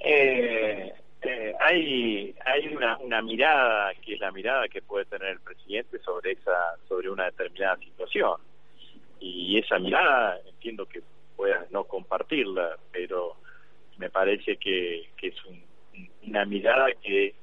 [0.00, 5.40] Eh, eh, hay hay una, una mirada que es la mirada que puede tener el
[5.40, 8.36] presidente sobre esa sobre una determinada situación
[9.18, 11.00] y esa mirada entiendo que
[11.36, 13.36] puedas no compartirla pero
[13.98, 15.36] me parece que, que es
[16.26, 17.34] una mirada que,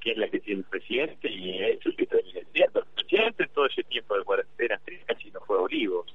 [0.00, 3.46] que es la que tiene el presidente y es lo que termina siendo el presidente.
[3.54, 6.14] Todo ese tiempo de cuarentena casi no fue Olivos.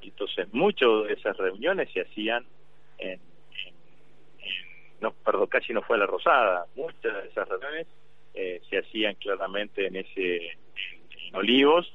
[0.00, 2.44] Entonces, muchas de esas reuniones se hacían
[2.98, 3.20] en,
[5.00, 7.86] no, perdón, casi no fue la Rosada, muchas de esas reuniones
[8.34, 11.92] eh, se hacían claramente en ese en, Olivos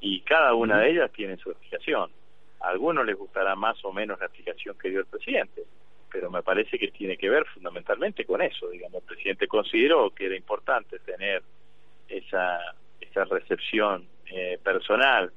[0.00, 2.10] y cada una de ellas tiene su explicación.
[2.60, 5.64] A algunos les gustará más o menos la explicación que dio el presidente,
[6.10, 8.68] pero me parece que tiene que ver fundamentalmente con eso.
[8.68, 11.42] Digamos, el presidente consideró que era importante tener
[12.08, 12.58] esa,
[13.00, 15.32] esa recepción eh, personal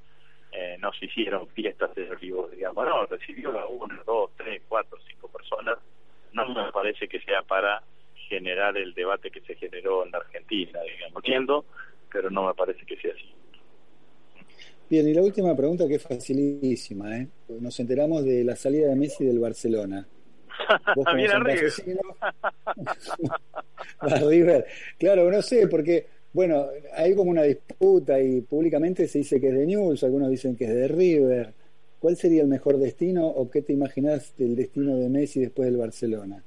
[0.56, 5.00] eh, no se hicieron fiestas de olivos, digamos, no, recibió a una, dos, tres, cuatro,
[5.08, 5.80] cinco personas,
[6.32, 7.82] no me parece que sea para
[8.30, 11.66] generar el debate que se generó en la Argentina, digamos, entiendo,
[12.12, 13.34] pero no me parece que sea así.
[14.94, 17.28] Bien, y la última pregunta que es facilísima, ¿eh?
[17.60, 20.06] Nos enteramos de la salida de Messi del Barcelona.
[20.96, 21.74] ¿Vos a River.
[23.98, 24.68] a River.
[25.00, 29.56] Claro, no sé, porque bueno, hay como una disputa y públicamente se dice que es
[29.56, 31.56] de News, algunos dicen que es de River.
[31.98, 35.78] ¿Cuál sería el mejor destino o qué te imaginas del destino de Messi después del
[35.78, 36.44] Barcelona?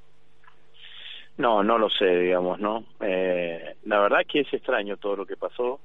[1.35, 2.85] No, no lo sé, digamos, ¿no?
[3.01, 5.81] Eh, la verdad que es extraño todo lo que pasó,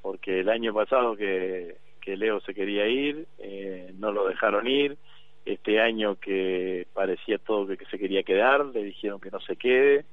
[0.00, 1.76] porque el año pasado que,
[2.08, 4.96] que Leo se quería ir, eh, no lo dejaron ir.
[5.44, 10.06] Este año que parecía todo que se quería quedar, le dijeron que no se quede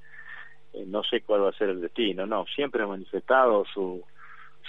[0.75, 4.03] eh, no sé cuál va a ser el destino, no, siempre ha manifestado su,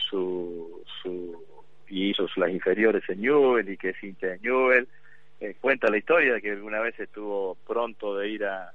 [0.09, 1.45] su, su
[1.89, 4.87] y hizo las inferiores en Newell y que es hincha de Newell,
[5.41, 8.71] eh, cuenta la historia de que alguna vez estuvo pronto de ir a,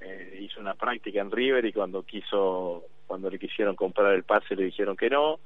[0.00, 4.56] eh, hizo una práctica en River y cuando quiso, cuando le quisieron comprar el pase
[4.56, 5.38] le dijeron que no,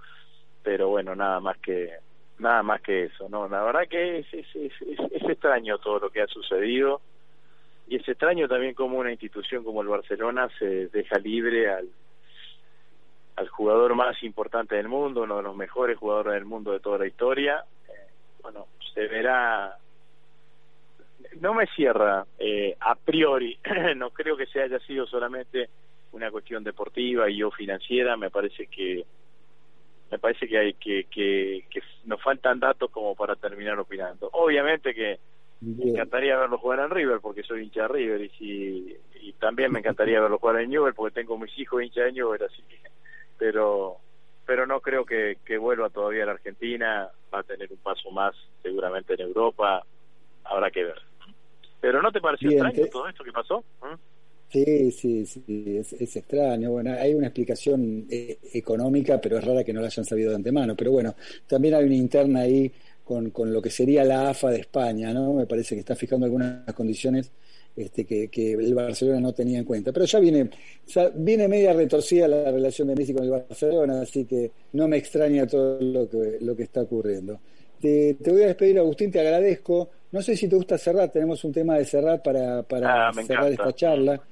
[0.62, 1.90] pero bueno, nada más que
[2.38, 6.10] nada más que eso, no, la verdad que es, es, es, es extraño todo lo
[6.10, 7.00] que ha sucedido
[7.88, 11.88] y es extraño también como una institución como el Barcelona se deja libre al
[13.38, 16.98] al jugador más importante del mundo, uno de los mejores jugadores del mundo de toda
[16.98, 17.64] la historia.
[17.88, 18.10] Eh,
[18.42, 19.78] bueno, se verá.
[21.40, 23.56] No me cierra eh, a priori,
[23.96, 25.68] no creo que se haya sido solamente
[26.12, 29.04] una cuestión deportiva y o financiera, me parece que
[30.10, 31.67] me parece que hay que, que, que
[32.08, 34.30] nos faltan datos como para terminar opinando.
[34.32, 35.18] Obviamente que
[35.60, 39.70] me encantaría verlo jugar en River porque soy hincha de River y, si, y también
[39.70, 42.78] me encantaría verlo jugar en Newell porque tengo mis hijos hincha de Newell, así que,
[43.36, 43.98] pero
[44.46, 48.10] pero no creo que, que vuelva todavía a la Argentina, va a tener un paso
[48.10, 49.84] más seguramente en Europa,
[50.44, 51.02] habrá que ver.
[51.80, 53.62] Pero ¿no te pareció extraño todo esto que pasó?
[53.82, 53.94] ¿Mm?
[54.50, 55.44] Sí, sí, sí,
[55.78, 56.70] es, es, extraño.
[56.70, 60.36] Bueno, hay una explicación eh, económica, pero es rara que no la hayan sabido de
[60.36, 60.74] antemano.
[60.74, 61.14] Pero bueno,
[61.46, 62.72] también hay una interna ahí
[63.04, 65.34] con, con lo que sería la AFA de España, ¿no?
[65.34, 67.30] Me parece que está fijando algunas condiciones
[67.76, 69.92] este, que, que, el Barcelona no tenía en cuenta.
[69.92, 70.48] Pero ya viene,
[70.86, 74.96] ya viene media retorcida la relación de Messi con el Barcelona, así que no me
[74.96, 77.38] extraña todo lo que, lo que está ocurriendo.
[77.80, 79.90] Te, te voy a despedir, Agustín, te agradezco.
[80.10, 83.52] No sé si te gusta cerrar, tenemos un tema de cerrar para, para Ah, cerrar
[83.52, 83.52] encanta.
[83.52, 84.22] esta charla.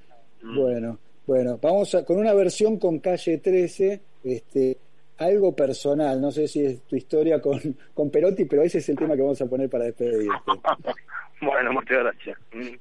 [0.43, 0.59] Mm.
[0.61, 4.77] Bueno, bueno, vamos a- con una versión con calle 13, este,
[5.19, 7.59] algo personal, no sé si es tu historia con,
[7.95, 10.29] con Perotti, pero ese es el tema que vamos a poner para despedirte.
[11.43, 12.39] bueno, muchas gracias.
[12.53, 12.77] Mm.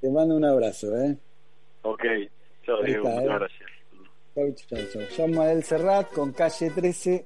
[0.00, 1.16] Te mando un abrazo, ¿eh?
[1.82, 2.02] Ok,
[2.64, 3.26] chao Diego, muchas ¿eh?
[3.26, 3.70] gracias.
[4.34, 4.78] Chau, chau,
[5.16, 5.28] chau.
[5.34, 7.24] Jean Serrat con calle 13,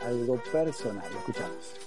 [0.00, 1.06] algo personal.
[1.18, 1.80] Escuchamos.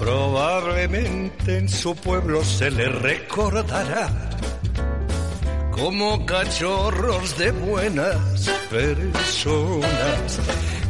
[0.00, 4.08] Probablemente en su pueblo se le recordará
[5.70, 8.16] como cachorros de buenas
[8.70, 10.40] personas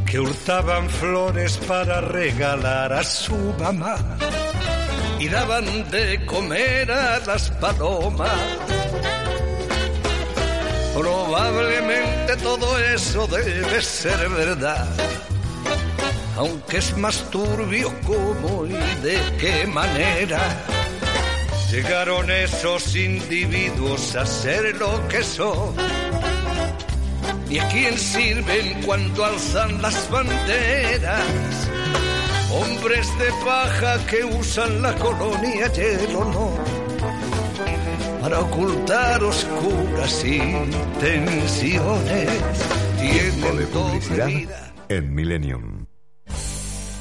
[0.06, 3.96] que hurtaban flores para regalar a su mamá
[5.18, 8.30] y daban de comer a las palomas.
[10.94, 14.86] Probablemente todo eso debe ser verdad
[16.40, 18.72] aunque es más turbio cómo y
[19.02, 20.40] de qué manera
[21.70, 25.74] llegaron esos individuos a ser lo que son.
[27.50, 31.68] ¿Y a quién sirven cuando alzan las banderas?
[32.50, 36.58] Hombres de paja que usan la colonia y el honor
[38.22, 42.30] para ocultar oscuras intenciones.
[42.98, 44.72] Tiempo de publicidad vida.
[44.88, 45.79] en Millennium.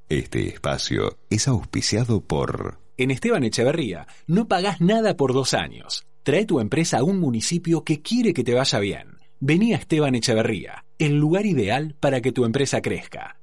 [0.07, 6.07] Este espacio es auspiciado por En Esteban Echeverría no pagás nada por dos años.
[6.23, 9.17] Trae tu empresa a un municipio que quiere que te vaya bien.
[9.41, 13.41] Vení a Esteban Echeverría, el lugar ideal para que tu empresa crezca.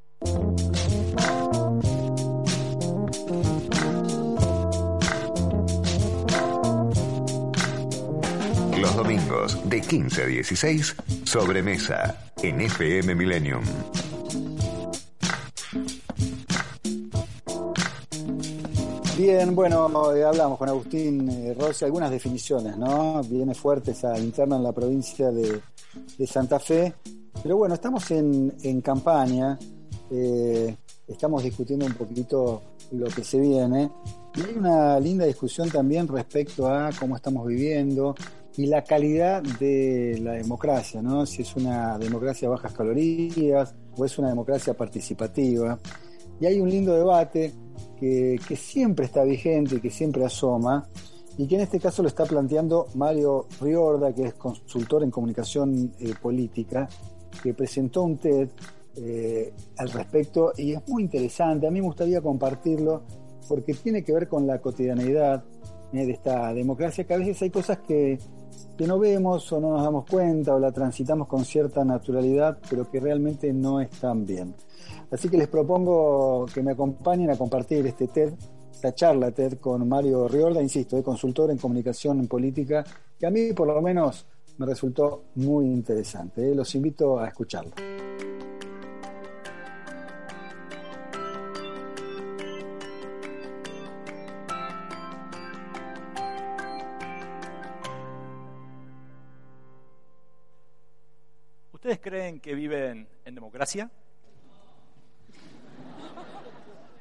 [8.84, 13.62] Los domingos de 15 a 16, sobremesa en FM Millennium.
[19.16, 23.22] Bien, bueno, eh, hablamos con Agustín eh, Rossi, algunas definiciones, ¿no?
[23.22, 25.62] Viene fuerte esa interna en la provincia de,
[26.26, 26.92] Santa Fe.
[27.42, 29.58] Pero bueno, estamos en, en campaña,
[30.10, 30.76] eh,
[31.08, 32.60] estamos discutiendo un poquito
[32.92, 33.90] lo que se viene.
[34.34, 38.14] Y hay una linda discusión también respecto a cómo estamos viviendo
[38.56, 41.26] y la calidad de la democracia, ¿no?
[41.26, 45.78] Si es una democracia a bajas calorías o es una democracia participativa.
[46.40, 47.52] Y hay un lindo debate
[47.98, 50.88] que, que siempre está vigente y que siempre asoma,
[51.36, 55.92] y que en este caso lo está planteando Mario Riorda, que es consultor en comunicación
[55.98, 56.88] eh, política,
[57.42, 58.48] que presentó un TED
[58.96, 61.66] eh, al respecto y es muy interesante.
[61.66, 63.02] A mí me gustaría compartirlo
[63.48, 65.44] porque tiene que ver con la cotidianeidad
[65.92, 68.18] eh, de esta democracia, que a veces hay cosas que,
[68.76, 72.90] que no vemos o no nos damos cuenta o la transitamos con cierta naturalidad, pero
[72.90, 74.54] que realmente no están bien.
[75.10, 78.34] Así que les propongo que me acompañen a compartir este TED,
[78.72, 82.84] esta charla TED con Mario Riorda, insisto, de consultor en comunicación en política,
[83.18, 84.26] que a mí por lo menos
[84.58, 86.50] me resultó muy interesante.
[86.50, 86.54] Eh.
[86.54, 87.72] Los invito a escucharlo.
[101.84, 103.90] ¿Ustedes creen que viven en democracia?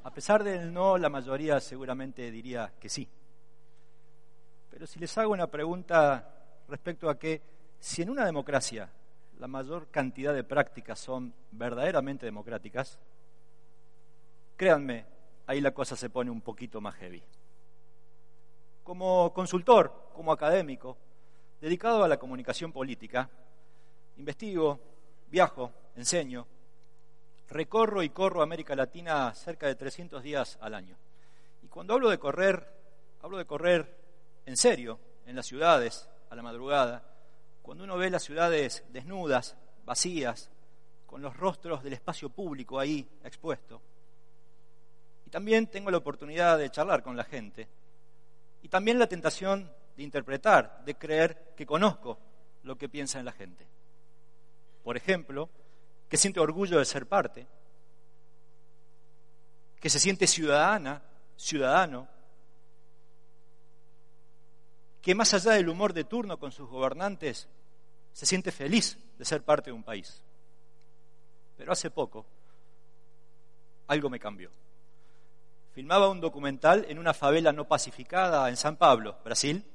[0.04, 3.08] A pesar del no, la mayoría seguramente diría que sí.
[4.70, 6.30] Pero si les hago una pregunta
[6.68, 7.42] respecto a que
[7.80, 8.90] si en una democracia
[9.40, 13.00] la mayor cantidad de prácticas son verdaderamente democráticas,
[14.58, 15.06] créanme,
[15.48, 17.24] ahí la cosa se pone un poquito más heavy.
[18.84, 20.98] Como consultor, como académico,
[21.62, 23.30] dedicado a la comunicación política,
[24.18, 24.80] investigo,
[25.30, 26.46] viajo, enseño,
[27.50, 30.98] recorro y corro América Latina cerca de 300 días al año.
[31.62, 32.68] Y cuando hablo de correr,
[33.22, 33.98] hablo de correr
[34.46, 37.04] en serio, en las ciudades, a la madrugada,
[37.62, 39.56] cuando uno ve las ciudades desnudas,
[39.86, 40.50] vacías,
[41.06, 43.82] con los rostros del espacio público ahí expuesto.
[45.26, 47.68] Y también tengo la oportunidad de charlar con la gente.
[48.62, 52.18] Y también la tentación de interpretar, de creer que conozco
[52.64, 53.68] lo que piensa en la gente
[54.84, 55.50] por ejemplo,
[56.10, 57.48] que siente orgullo de ser parte,
[59.80, 61.02] que se siente ciudadana,
[61.38, 62.08] ciudadano,
[65.02, 67.48] que más allá del humor de turno con sus gobernantes,
[68.14, 70.22] se siente feliz de ser parte de un país.
[71.58, 72.26] Pero hace poco
[73.88, 74.50] algo me cambió.
[75.74, 79.66] Filmaba un documental en una favela no pacificada en San Pablo, Brasil,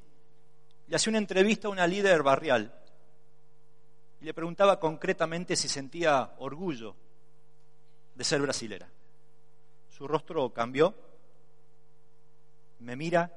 [0.89, 2.73] y hacía una entrevista a una líder barrial
[4.21, 6.95] y le preguntaba concretamente si sentía orgullo
[8.15, 8.89] de ser brasilera.
[9.89, 10.95] Su rostro cambió,
[12.81, 13.33] me mira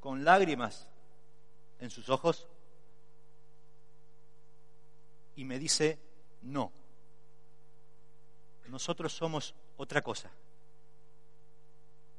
[0.00, 0.88] con lágrimas
[1.78, 2.48] en sus ojos
[5.36, 5.98] y me dice,
[6.42, 6.72] no,
[8.68, 10.30] nosotros somos otra cosa.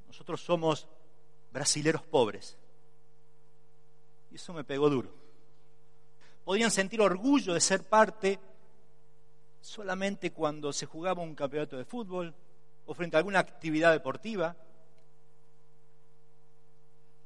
[0.07, 0.87] Nosotros somos
[1.51, 2.57] brasileros pobres.
[4.31, 5.20] Y eso me pegó duro
[6.43, 8.39] podían sentir orgullo de ser parte
[9.61, 12.33] solamente cuando se jugaba un campeonato de fútbol
[12.85, 14.55] o frente a alguna actividad deportiva,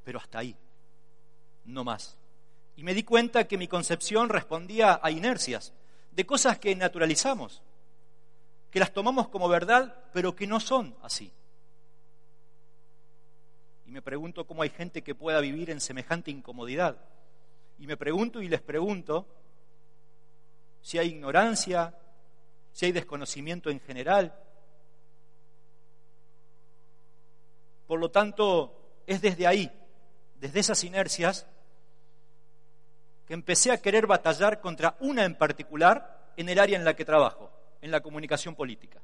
[0.03, 0.55] pero hasta ahí,
[1.63, 2.18] no más.
[2.76, 5.74] Y me di cuenta que mi concepción respondía a inercias,
[6.11, 7.61] de cosas que naturalizamos,
[8.70, 11.32] que las tomamos como verdad, pero que no son así.
[13.86, 16.97] Y me pregunto cómo hay gente que pueda vivir en semejante incomodidad
[17.78, 19.28] y me pregunto y les pregunto
[20.82, 21.95] si hay ignorancia,
[22.71, 24.34] si hay desconocimiento en general.
[27.88, 29.71] Por lo tanto, es desde ahí,
[30.39, 31.47] desde esas inercias,
[33.28, 37.05] que empecé a querer batallar contra una en particular en el área en la que
[37.05, 37.51] trabajo,
[37.82, 39.01] en la comunicación política.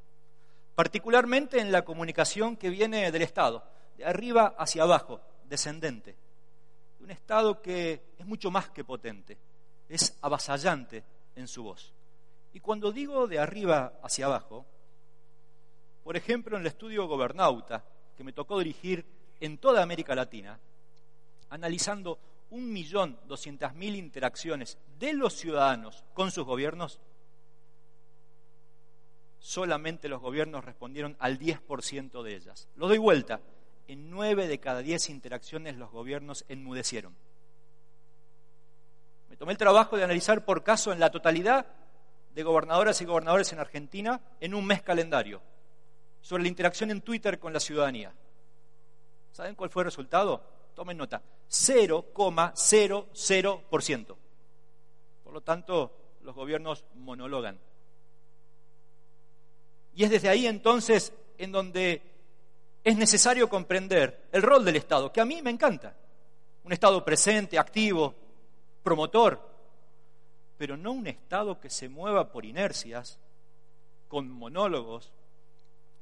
[0.76, 3.64] Particularmente en la comunicación que viene del Estado,
[3.98, 6.16] de arriba hacia abajo, descendente
[7.12, 9.38] Estado que es mucho más que potente,
[9.90, 11.04] es avasallante
[11.36, 11.94] en su voz.
[12.54, 14.66] Y cuando digo de arriba hacia abajo,
[16.04, 17.84] por ejemplo, en el estudio Gobernauta,
[18.16, 19.06] que me tocó dirigir
[19.40, 20.60] en toda América Latina,
[21.50, 27.00] analizando un millón doscientas mil interacciones de los ciudadanos con sus gobiernos,
[29.40, 32.68] solamente los gobiernos respondieron al 10% de ellas.
[32.76, 33.40] Lo doy vuelta
[33.88, 37.16] en nueve de cada diez interacciones los gobiernos enmudecieron.
[39.30, 41.68] Me tomé el trabajo de analizar por caso en la totalidad
[42.34, 45.42] de gobernadoras y gobernadores en Argentina en un mes calendario
[46.22, 48.14] sobre la interacción en Twitter con la ciudadanía.
[49.32, 50.44] ¿Saben cuál fue el resultado?
[50.76, 54.18] Tomen nota, 0,00%.
[55.24, 57.60] Por lo tanto, los gobiernos monologan.
[59.94, 62.02] Y es desde ahí entonces en donde
[62.84, 65.96] es necesario comprender el rol del Estado, que a mí me encanta.
[66.64, 68.14] Un Estado presente, activo,
[68.84, 69.50] promotor,
[70.58, 73.20] pero no un Estado que se mueva por inercias,
[74.08, 75.12] con monólogos,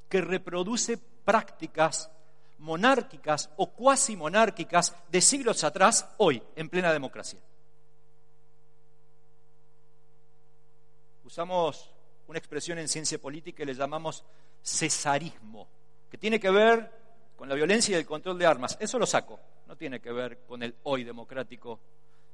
[0.10, 2.12] que reproduce prácticas
[2.58, 7.40] monárquicas o cuasi monárquicas de siglos atrás, hoy, en plena democracia.
[11.30, 11.92] usamos
[12.28, 14.26] una expresión en ciencia política y le llamamos
[14.64, 15.68] cesarismo,
[16.10, 16.92] que tiene que ver
[17.36, 18.78] con la violencia y el control de armas.
[18.80, 21.80] Eso lo saco, no tiene que ver con el hoy democrático.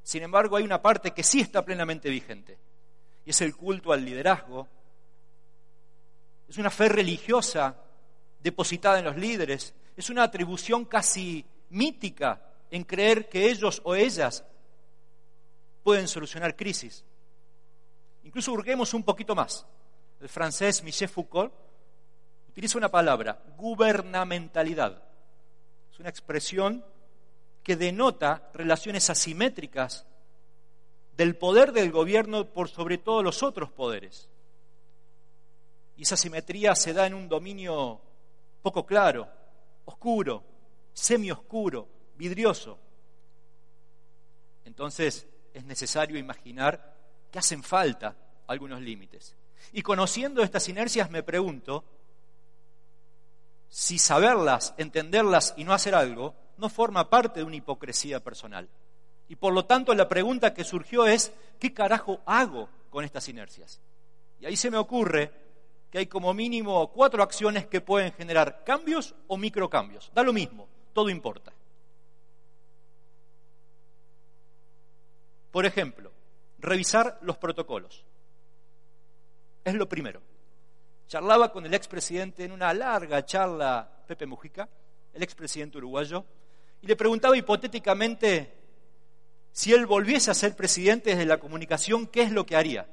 [0.02, 2.58] Sin embargo, hay una parte que sí está plenamente vigente,
[3.26, 4.68] y es el culto al liderazgo.
[6.48, 7.76] Es una fe religiosa
[8.42, 14.44] depositada en los líderes, es una atribución casi mítica en creer que ellos o ellas
[15.84, 17.04] pueden solucionar crisis.
[18.24, 19.66] Incluso hurguemos un poquito más.
[20.20, 21.54] El francés Michel Foucault
[22.56, 25.04] utiliza una palabra, gubernamentalidad.
[25.92, 26.86] Es una expresión
[27.62, 30.06] que denota relaciones asimétricas
[31.18, 34.30] del poder del gobierno por sobre todos los otros poderes.
[35.98, 38.00] Y esa simetría se da en un dominio
[38.62, 39.28] poco claro,
[39.84, 40.42] oscuro,
[40.94, 42.80] semioscuro, vidrioso.
[44.64, 46.96] Entonces es necesario imaginar
[47.30, 48.16] que hacen falta
[48.48, 49.36] algunos límites.
[49.74, 51.84] Y conociendo estas inercias me pregunto
[53.78, 58.70] si saberlas, entenderlas y no hacer algo no forma parte de una hipocresía personal.
[59.28, 63.82] Y por lo tanto la pregunta que surgió es, ¿qué carajo hago con estas inercias?
[64.40, 65.30] Y ahí se me ocurre
[65.92, 70.10] que hay como mínimo cuatro acciones que pueden generar cambios o microcambios.
[70.16, 71.52] Da lo mismo, todo importa.
[75.52, 76.14] Por ejemplo,
[76.60, 78.06] revisar los protocolos.
[79.66, 80.22] Es lo primero.
[81.08, 84.68] Charlaba con el expresidente en una larga charla, Pepe Mujica,
[85.14, 86.26] el expresidente uruguayo,
[86.82, 88.54] y le preguntaba hipotéticamente
[89.52, 92.88] si él volviese a ser presidente desde la comunicación, ¿qué es lo que haría?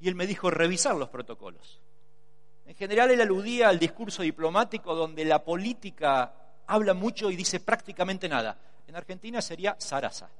[0.00, 1.80] Y él me dijo, revisar los protocolos.
[2.64, 6.32] En general él aludía al discurso diplomático donde la política
[6.66, 8.56] habla mucho y dice prácticamente nada.
[8.86, 10.30] En Argentina sería Sarasa.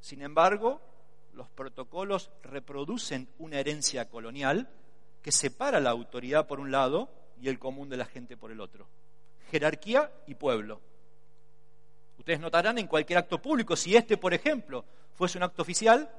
[0.00, 0.80] Sin embargo,
[1.34, 4.68] los protocolos reproducen una herencia colonial
[5.22, 7.10] que separa la autoridad por un lado
[7.40, 8.86] y el común de la gente por el otro.
[9.50, 10.80] Jerarquía y pueblo.
[12.18, 16.10] Ustedes notarán en cualquier acto público, si este, por ejemplo, fuese un acto oficial,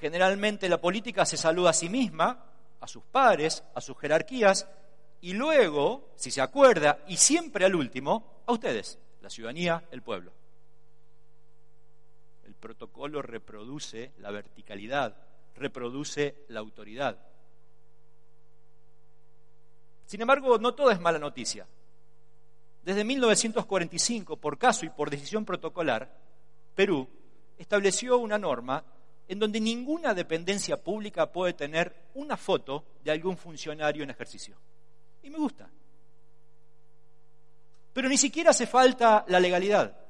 [0.00, 2.44] generalmente la política se saluda a sí misma,
[2.80, 4.68] a sus pares, a sus jerarquías,
[5.20, 10.32] y luego, si se acuerda, y siempre al último, a ustedes, la ciudadanía, el pueblo
[12.52, 15.16] protocolo reproduce la verticalidad,
[15.54, 17.18] reproduce la autoridad.
[20.04, 21.66] Sin embargo, no todo es mala noticia.
[22.82, 26.14] Desde 1945, por caso y por decisión protocolar,
[26.74, 27.08] Perú
[27.56, 28.84] estableció una norma
[29.26, 34.56] en donde ninguna dependencia pública puede tener una foto de algún funcionario en ejercicio.
[35.22, 35.70] Y me gusta.
[37.94, 40.03] Pero ni siquiera hace falta la legalidad.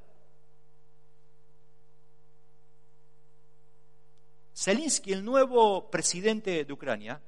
[4.55, 7.21] Zelensky, el nuevo presidente de Ucrania,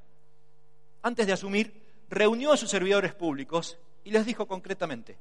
[1.02, 5.18] antes de asumir, reunió a sus servidores públicos y les dijo concretamente,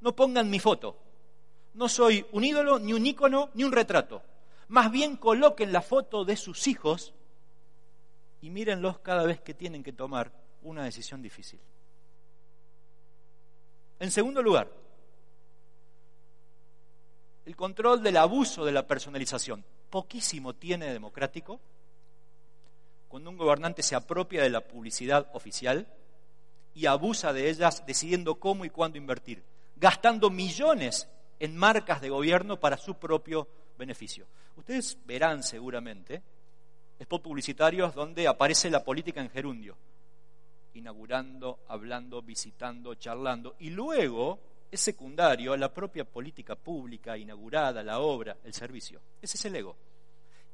[0.00, 0.96] no pongan mi foto,
[1.74, 4.22] no soy un ídolo, ni un ícono, ni un retrato,
[4.68, 7.12] más bien coloquen la foto de sus hijos
[8.40, 10.30] y mírenlos cada vez que tienen que tomar
[10.62, 11.58] una decisión difícil.
[13.98, 14.70] En segundo lugar,
[17.46, 19.64] el control del abuso de la personalización
[19.96, 21.58] poquísimo tiene democrático
[23.08, 25.86] cuando un gobernante se apropia de la publicidad oficial
[26.74, 29.42] y abusa de ellas decidiendo cómo y cuándo invertir,
[29.74, 31.08] gastando millones
[31.40, 34.26] en marcas de gobierno para su propio beneficio.
[34.56, 36.22] Ustedes verán seguramente
[37.02, 39.78] spots publicitarios donde aparece la política en gerundio,
[40.74, 44.40] inaugurando, hablando, visitando, charlando, y luego
[44.70, 49.00] es secundario la propia política pública inaugurada, la obra, el servicio.
[49.20, 49.76] Ese es el ego.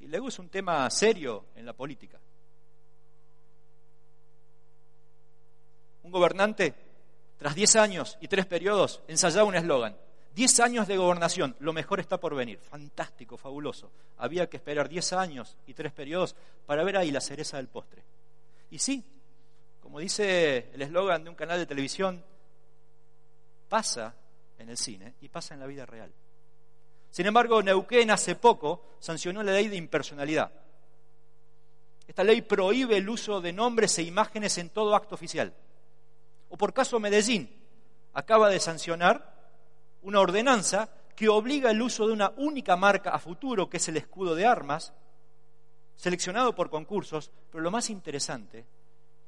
[0.00, 2.18] Y el ego es un tema serio en la política.
[6.02, 6.74] Un gobernante,
[7.38, 9.96] tras 10 años y tres periodos, ensayaba un eslogan.
[10.34, 12.58] 10 años de gobernación, lo mejor está por venir.
[12.58, 13.90] Fantástico, fabuloso.
[14.18, 16.34] Había que esperar 10 años y tres periodos
[16.66, 18.02] para ver ahí la cereza del postre.
[18.70, 19.04] Y sí,
[19.80, 22.24] como dice el eslogan de un canal de televisión,
[23.72, 24.14] pasa
[24.58, 26.12] en el cine y pasa en la vida real.
[27.08, 30.52] Sin embargo, Neuquén hace poco sancionó la ley de impersonalidad.
[32.06, 35.54] Esta ley prohíbe el uso de nombres e imágenes en todo acto oficial.
[36.50, 37.48] O por caso Medellín
[38.12, 39.40] acaba de sancionar
[40.02, 43.96] una ordenanza que obliga el uso de una única marca a futuro, que es el
[43.96, 44.92] escudo de armas,
[45.96, 48.66] seleccionado por concursos, pero lo más interesante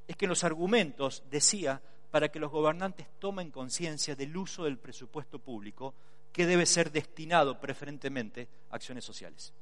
[0.06, 1.80] es que en los argumentos decía
[2.14, 5.94] para que los gobernantes tomen conciencia del uso del presupuesto público
[6.30, 9.52] que debe ser destinado preferentemente a acciones sociales.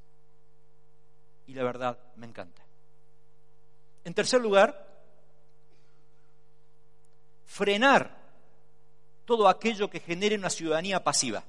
[1.46, 2.62] y la verdad me encanta.
[4.04, 4.86] En tercer lugar,
[7.46, 8.18] frenar
[9.24, 11.42] todo aquello que genere una ciudadanía pasiva.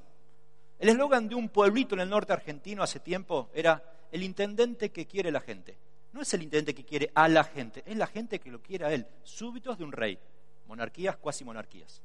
[0.80, 5.06] El eslogan de un pueblito en el norte argentino hace tiempo era el intendente que
[5.06, 5.76] quiere la gente.
[6.14, 8.86] No es el intendente que quiere a la gente, es la gente que lo quiere
[8.86, 10.18] a él, súbitos de un rey,
[10.66, 12.02] monarquías, cuasi monarquías.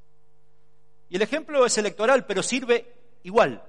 [1.08, 3.62] Y el ejemplo es electoral, pero sirve igual.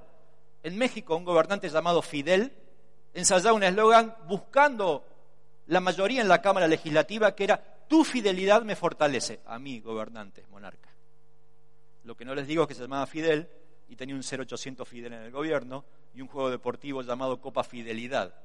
[0.63, 2.53] En México, un gobernante llamado Fidel
[3.13, 5.05] ensayaba un eslogan buscando
[5.67, 10.45] la mayoría en la Cámara Legislativa que era tu fidelidad me fortalece, a mí, gobernante,
[10.51, 10.89] monarca.
[12.03, 13.49] Lo que no les digo es que se llamaba Fidel
[13.87, 18.35] y tenía un 0800 Fidel en el gobierno y un juego deportivo llamado Copa Fidelidad.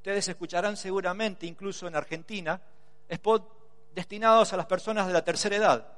[0.00, 2.58] Ustedes escucharán seguramente, incluso en Argentina,
[3.06, 5.92] spot destinados a las personas de la tercera edad.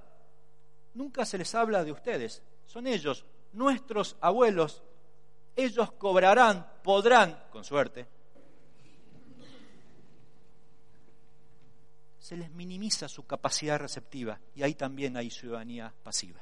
[0.95, 4.83] Nunca se les habla de ustedes, son ellos, nuestros abuelos.
[5.55, 8.09] Ellos cobrarán, podrán, con suerte,
[12.19, 16.41] se les minimiza su capacidad receptiva y ahí también hay ciudadanía pasiva.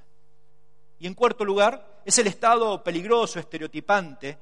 [0.99, 4.39] Y en cuarto lugar, es el Estado peligroso, estereotipante,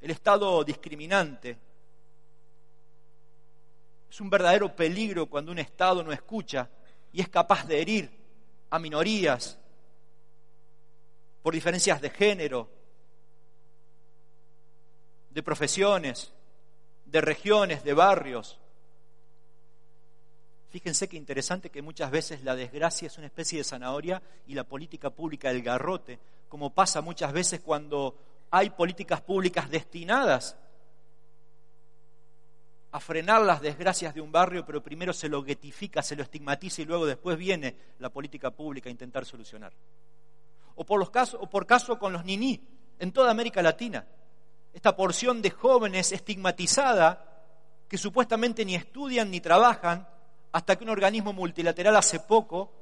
[0.00, 1.67] el Estado discriminante.
[4.10, 6.68] Es un verdadero peligro cuando un Estado no escucha
[7.12, 8.10] y es capaz de herir
[8.70, 9.58] a minorías
[11.42, 12.68] por diferencias de género,
[15.30, 16.32] de profesiones,
[17.04, 18.58] de regiones, de barrios,
[20.70, 24.64] Fíjense qué interesante que muchas veces la desgracia es una especie de zanahoria y la
[24.64, 28.16] política pública el garrote, como pasa muchas veces cuando
[28.50, 30.56] hay políticas públicas destinadas
[32.98, 36.82] a frenar las desgracias de un barrio, pero primero se lo guetifica, se lo estigmatiza
[36.82, 39.72] y luego después viene la política pública a intentar solucionar.
[40.74, 42.60] O por, los casos, o por caso con los niní
[42.98, 44.04] en toda América Latina.
[44.74, 47.24] Esta porción de jóvenes estigmatizada
[47.88, 50.04] que supuestamente ni estudian ni trabajan,
[50.50, 52.72] hasta que un organismo multilateral hace poco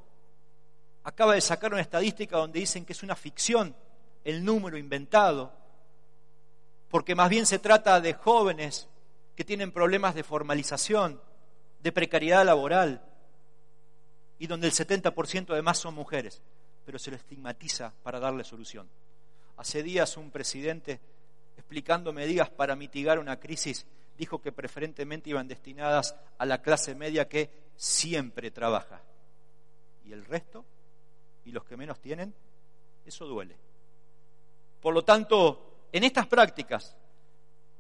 [1.05, 3.77] acaba de sacar una estadística donde dicen que es una ficción
[4.25, 5.53] el número inventado,
[6.89, 8.89] porque más bien se trata de jóvenes
[9.37, 11.21] que tienen problemas de formalización,
[11.81, 13.05] de precariedad laboral,
[14.39, 16.43] y donde el 70% además son mujeres,
[16.85, 18.89] pero se lo estigmatiza para darle solución.
[19.57, 21.01] Hace días un presidente
[21.57, 27.29] explicando medidas para mitigar una crisis dijo que preferentemente iban destinadas a la clase media
[27.29, 29.03] que siempre trabaja.
[30.05, 30.65] ¿Y el resto?
[31.45, 32.35] ¿Y los que menos tienen?
[33.05, 33.57] Eso duele.
[34.81, 36.97] Por lo tanto, en estas prácticas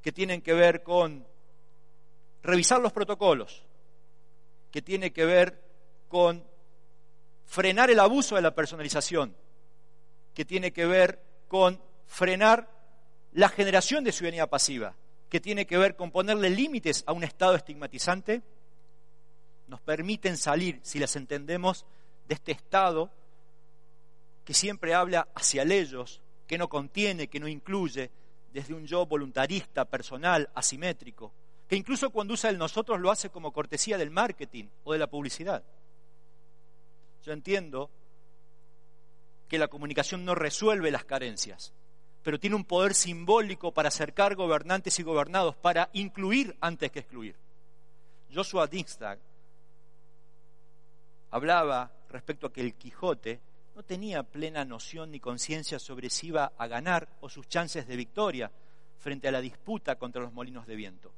[0.02, 1.26] que tienen que ver con
[2.42, 3.64] revisar los protocolos,
[4.70, 5.62] que tiene que ver
[6.08, 6.44] con
[7.46, 9.34] frenar el abuso de la personalización,
[10.34, 12.68] que tiene que ver con frenar
[13.32, 14.94] la generación de ciudadanía pasiva,
[15.28, 18.42] que tiene que ver con ponerle límites a un estado estigmatizante,
[19.66, 21.84] nos permiten salir, si las entendemos,
[22.28, 23.10] de este estado
[24.44, 28.10] que siempre habla hacia ellos, que no contiene, que no incluye,
[28.52, 31.32] desde un yo voluntarista, personal, asimétrico,
[31.68, 35.08] que incluso cuando usa el nosotros lo hace como cortesía del marketing o de la
[35.08, 35.64] publicidad.
[37.24, 37.90] Yo entiendo
[39.48, 41.72] que la comunicación no resuelve las carencias,
[42.22, 47.36] pero tiene un poder simbólico para acercar gobernantes y gobernados, para incluir antes que excluir.
[48.32, 49.18] Joshua Dinkstag
[51.30, 53.40] hablaba respecto a que el Quijote
[53.74, 57.96] no tenía plena noción ni conciencia sobre si iba a ganar o sus chances de
[57.96, 58.50] victoria
[58.98, 61.12] frente a la disputa contra los molinos de viento,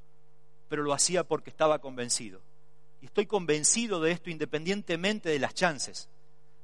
[0.69, 2.41] pero lo hacía porque estaba convencido.
[3.01, 6.09] Y estoy convencido de esto independientemente de las chances,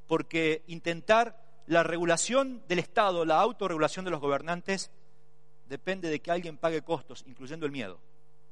[0.07, 4.91] porque intentar la regulación del Estado, la autorregulación de los gobernantes,
[5.67, 7.99] depende de que alguien pague costos, incluyendo el miedo.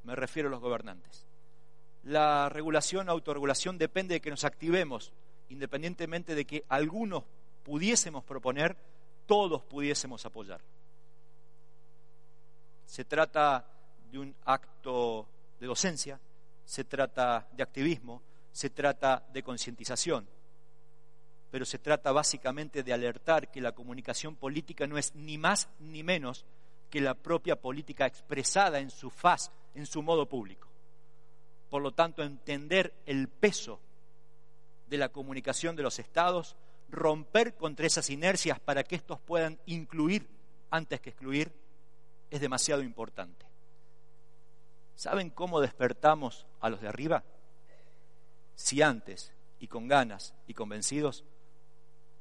[0.03, 1.25] Me refiero a los gobernantes.
[2.03, 5.13] La regulación, autorregulación depende de que nos activemos,
[5.49, 7.23] independientemente de que algunos
[7.63, 8.75] pudiésemos proponer,
[9.25, 10.61] todos pudiésemos apoyar.
[12.85, 13.65] Se trata
[14.11, 15.27] de un acto
[15.63, 16.19] de docencia,
[16.65, 20.27] se trata de activismo, se trata de concientización
[21.53, 26.01] pero se trata básicamente de alertar que la comunicación política no es ni más ni
[26.01, 26.45] menos
[26.89, 30.67] que la propia política expresada en su faz, en su modo público.
[31.69, 33.79] Por lo tanto, entender el peso
[34.87, 36.55] de la comunicación de los estados,
[36.89, 40.27] romper contra esas inercias para que estos puedan incluir
[40.71, 41.53] antes que excluir,
[42.31, 43.45] es demasiado importante.
[44.95, 47.23] ¿Saben cómo despertamos a los de arriba?
[48.55, 51.23] Si antes, y con ganas y convencidos,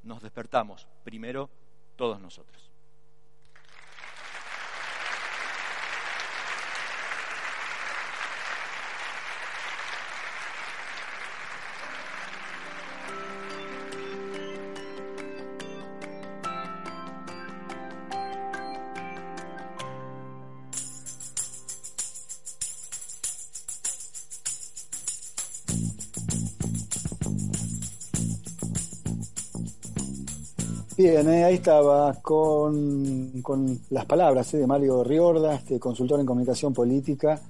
[0.02, 1.50] nos despertamos primero
[1.96, 2.71] todos nosotros.
[31.02, 36.26] Bien, eh, ahí estaba con, con las palabras eh, de Mario Riorda, este consultor en
[36.26, 37.40] comunicación política,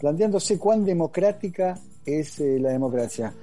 [0.00, 3.34] planteándose cuán democrática es eh, la democracia.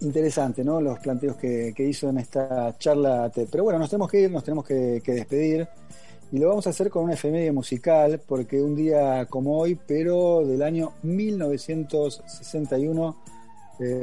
[0.00, 0.80] interesante, ¿no?
[0.80, 3.30] Los planteos que, hizo en esta charla.
[3.34, 5.68] Pero bueno, nos tenemos que ir, nos tenemos que, despedir.
[6.32, 10.42] Y lo vamos a hacer con una efeméride musical, porque un día como hoy, pero
[10.42, 13.16] del año 1961,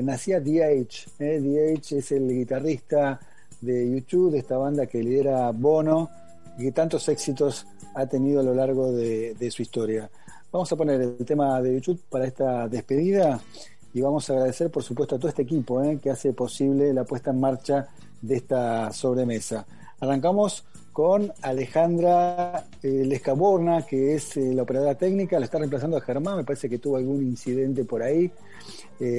[0.04, 1.08] nacía DH.
[1.18, 3.20] DH es el guitarrista
[3.62, 6.10] de YouTube, de esta banda que lidera Bono
[6.58, 10.10] y que tantos éxitos ha tenido a lo largo de, su historia.
[10.52, 13.40] Vamos a poner el tema de YouTube para esta despedida
[13.94, 17.04] y vamos a agradecer por supuesto a todo este equipo eh, que hace posible la
[17.04, 17.88] puesta en marcha
[18.22, 19.66] de esta sobremesa.
[20.00, 26.02] Arrancamos con Alejandra eh, Lescaborna, que es eh, la operadora técnica, la está reemplazando a
[26.02, 28.32] Germán, me parece que tuvo algún incidente por ahí,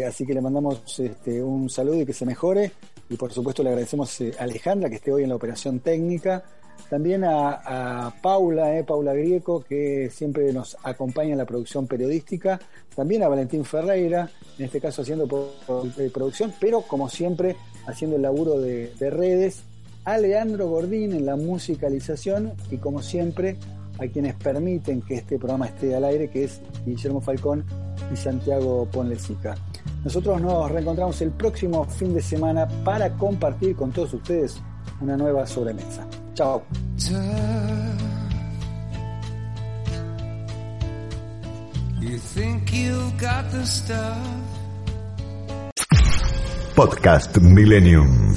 [0.07, 2.73] así que le mandamos este, un saludo y que se mejore
[3.11, 6.45] y por supuesto le agradecemos a Alejandra que esté hoy en la operación técnica,
[6.89, 12.59] también a, Paula, eh, Paula Grieco, que siempre nos acompaña en la producción periodística,
[12.95, 15.53] también a Valentín Ferreira, en este caso haciendo
[15.99, 17.57] eh, producción, pero como siempre
[17.87, 19.63] haciendo el laburo de, de redes,
[20.05, 23.57] a Leandro Gordín en la musicalización y como siempre
[24.01, 27.65] a quienes permiten que este programa esté al aire, que es Guillermo Falcón
[28.13, 29.55] y Santiago Ponlecica.
[30.03, 34.61] Nosotros nos reencontramos el próximo fin de semana para compartir con todos ustedes
[35.01, 36.07] una nueva sobremesa.
[36.35, 36.63] Chao.
[46.75, 48.35] Podcast Millennium.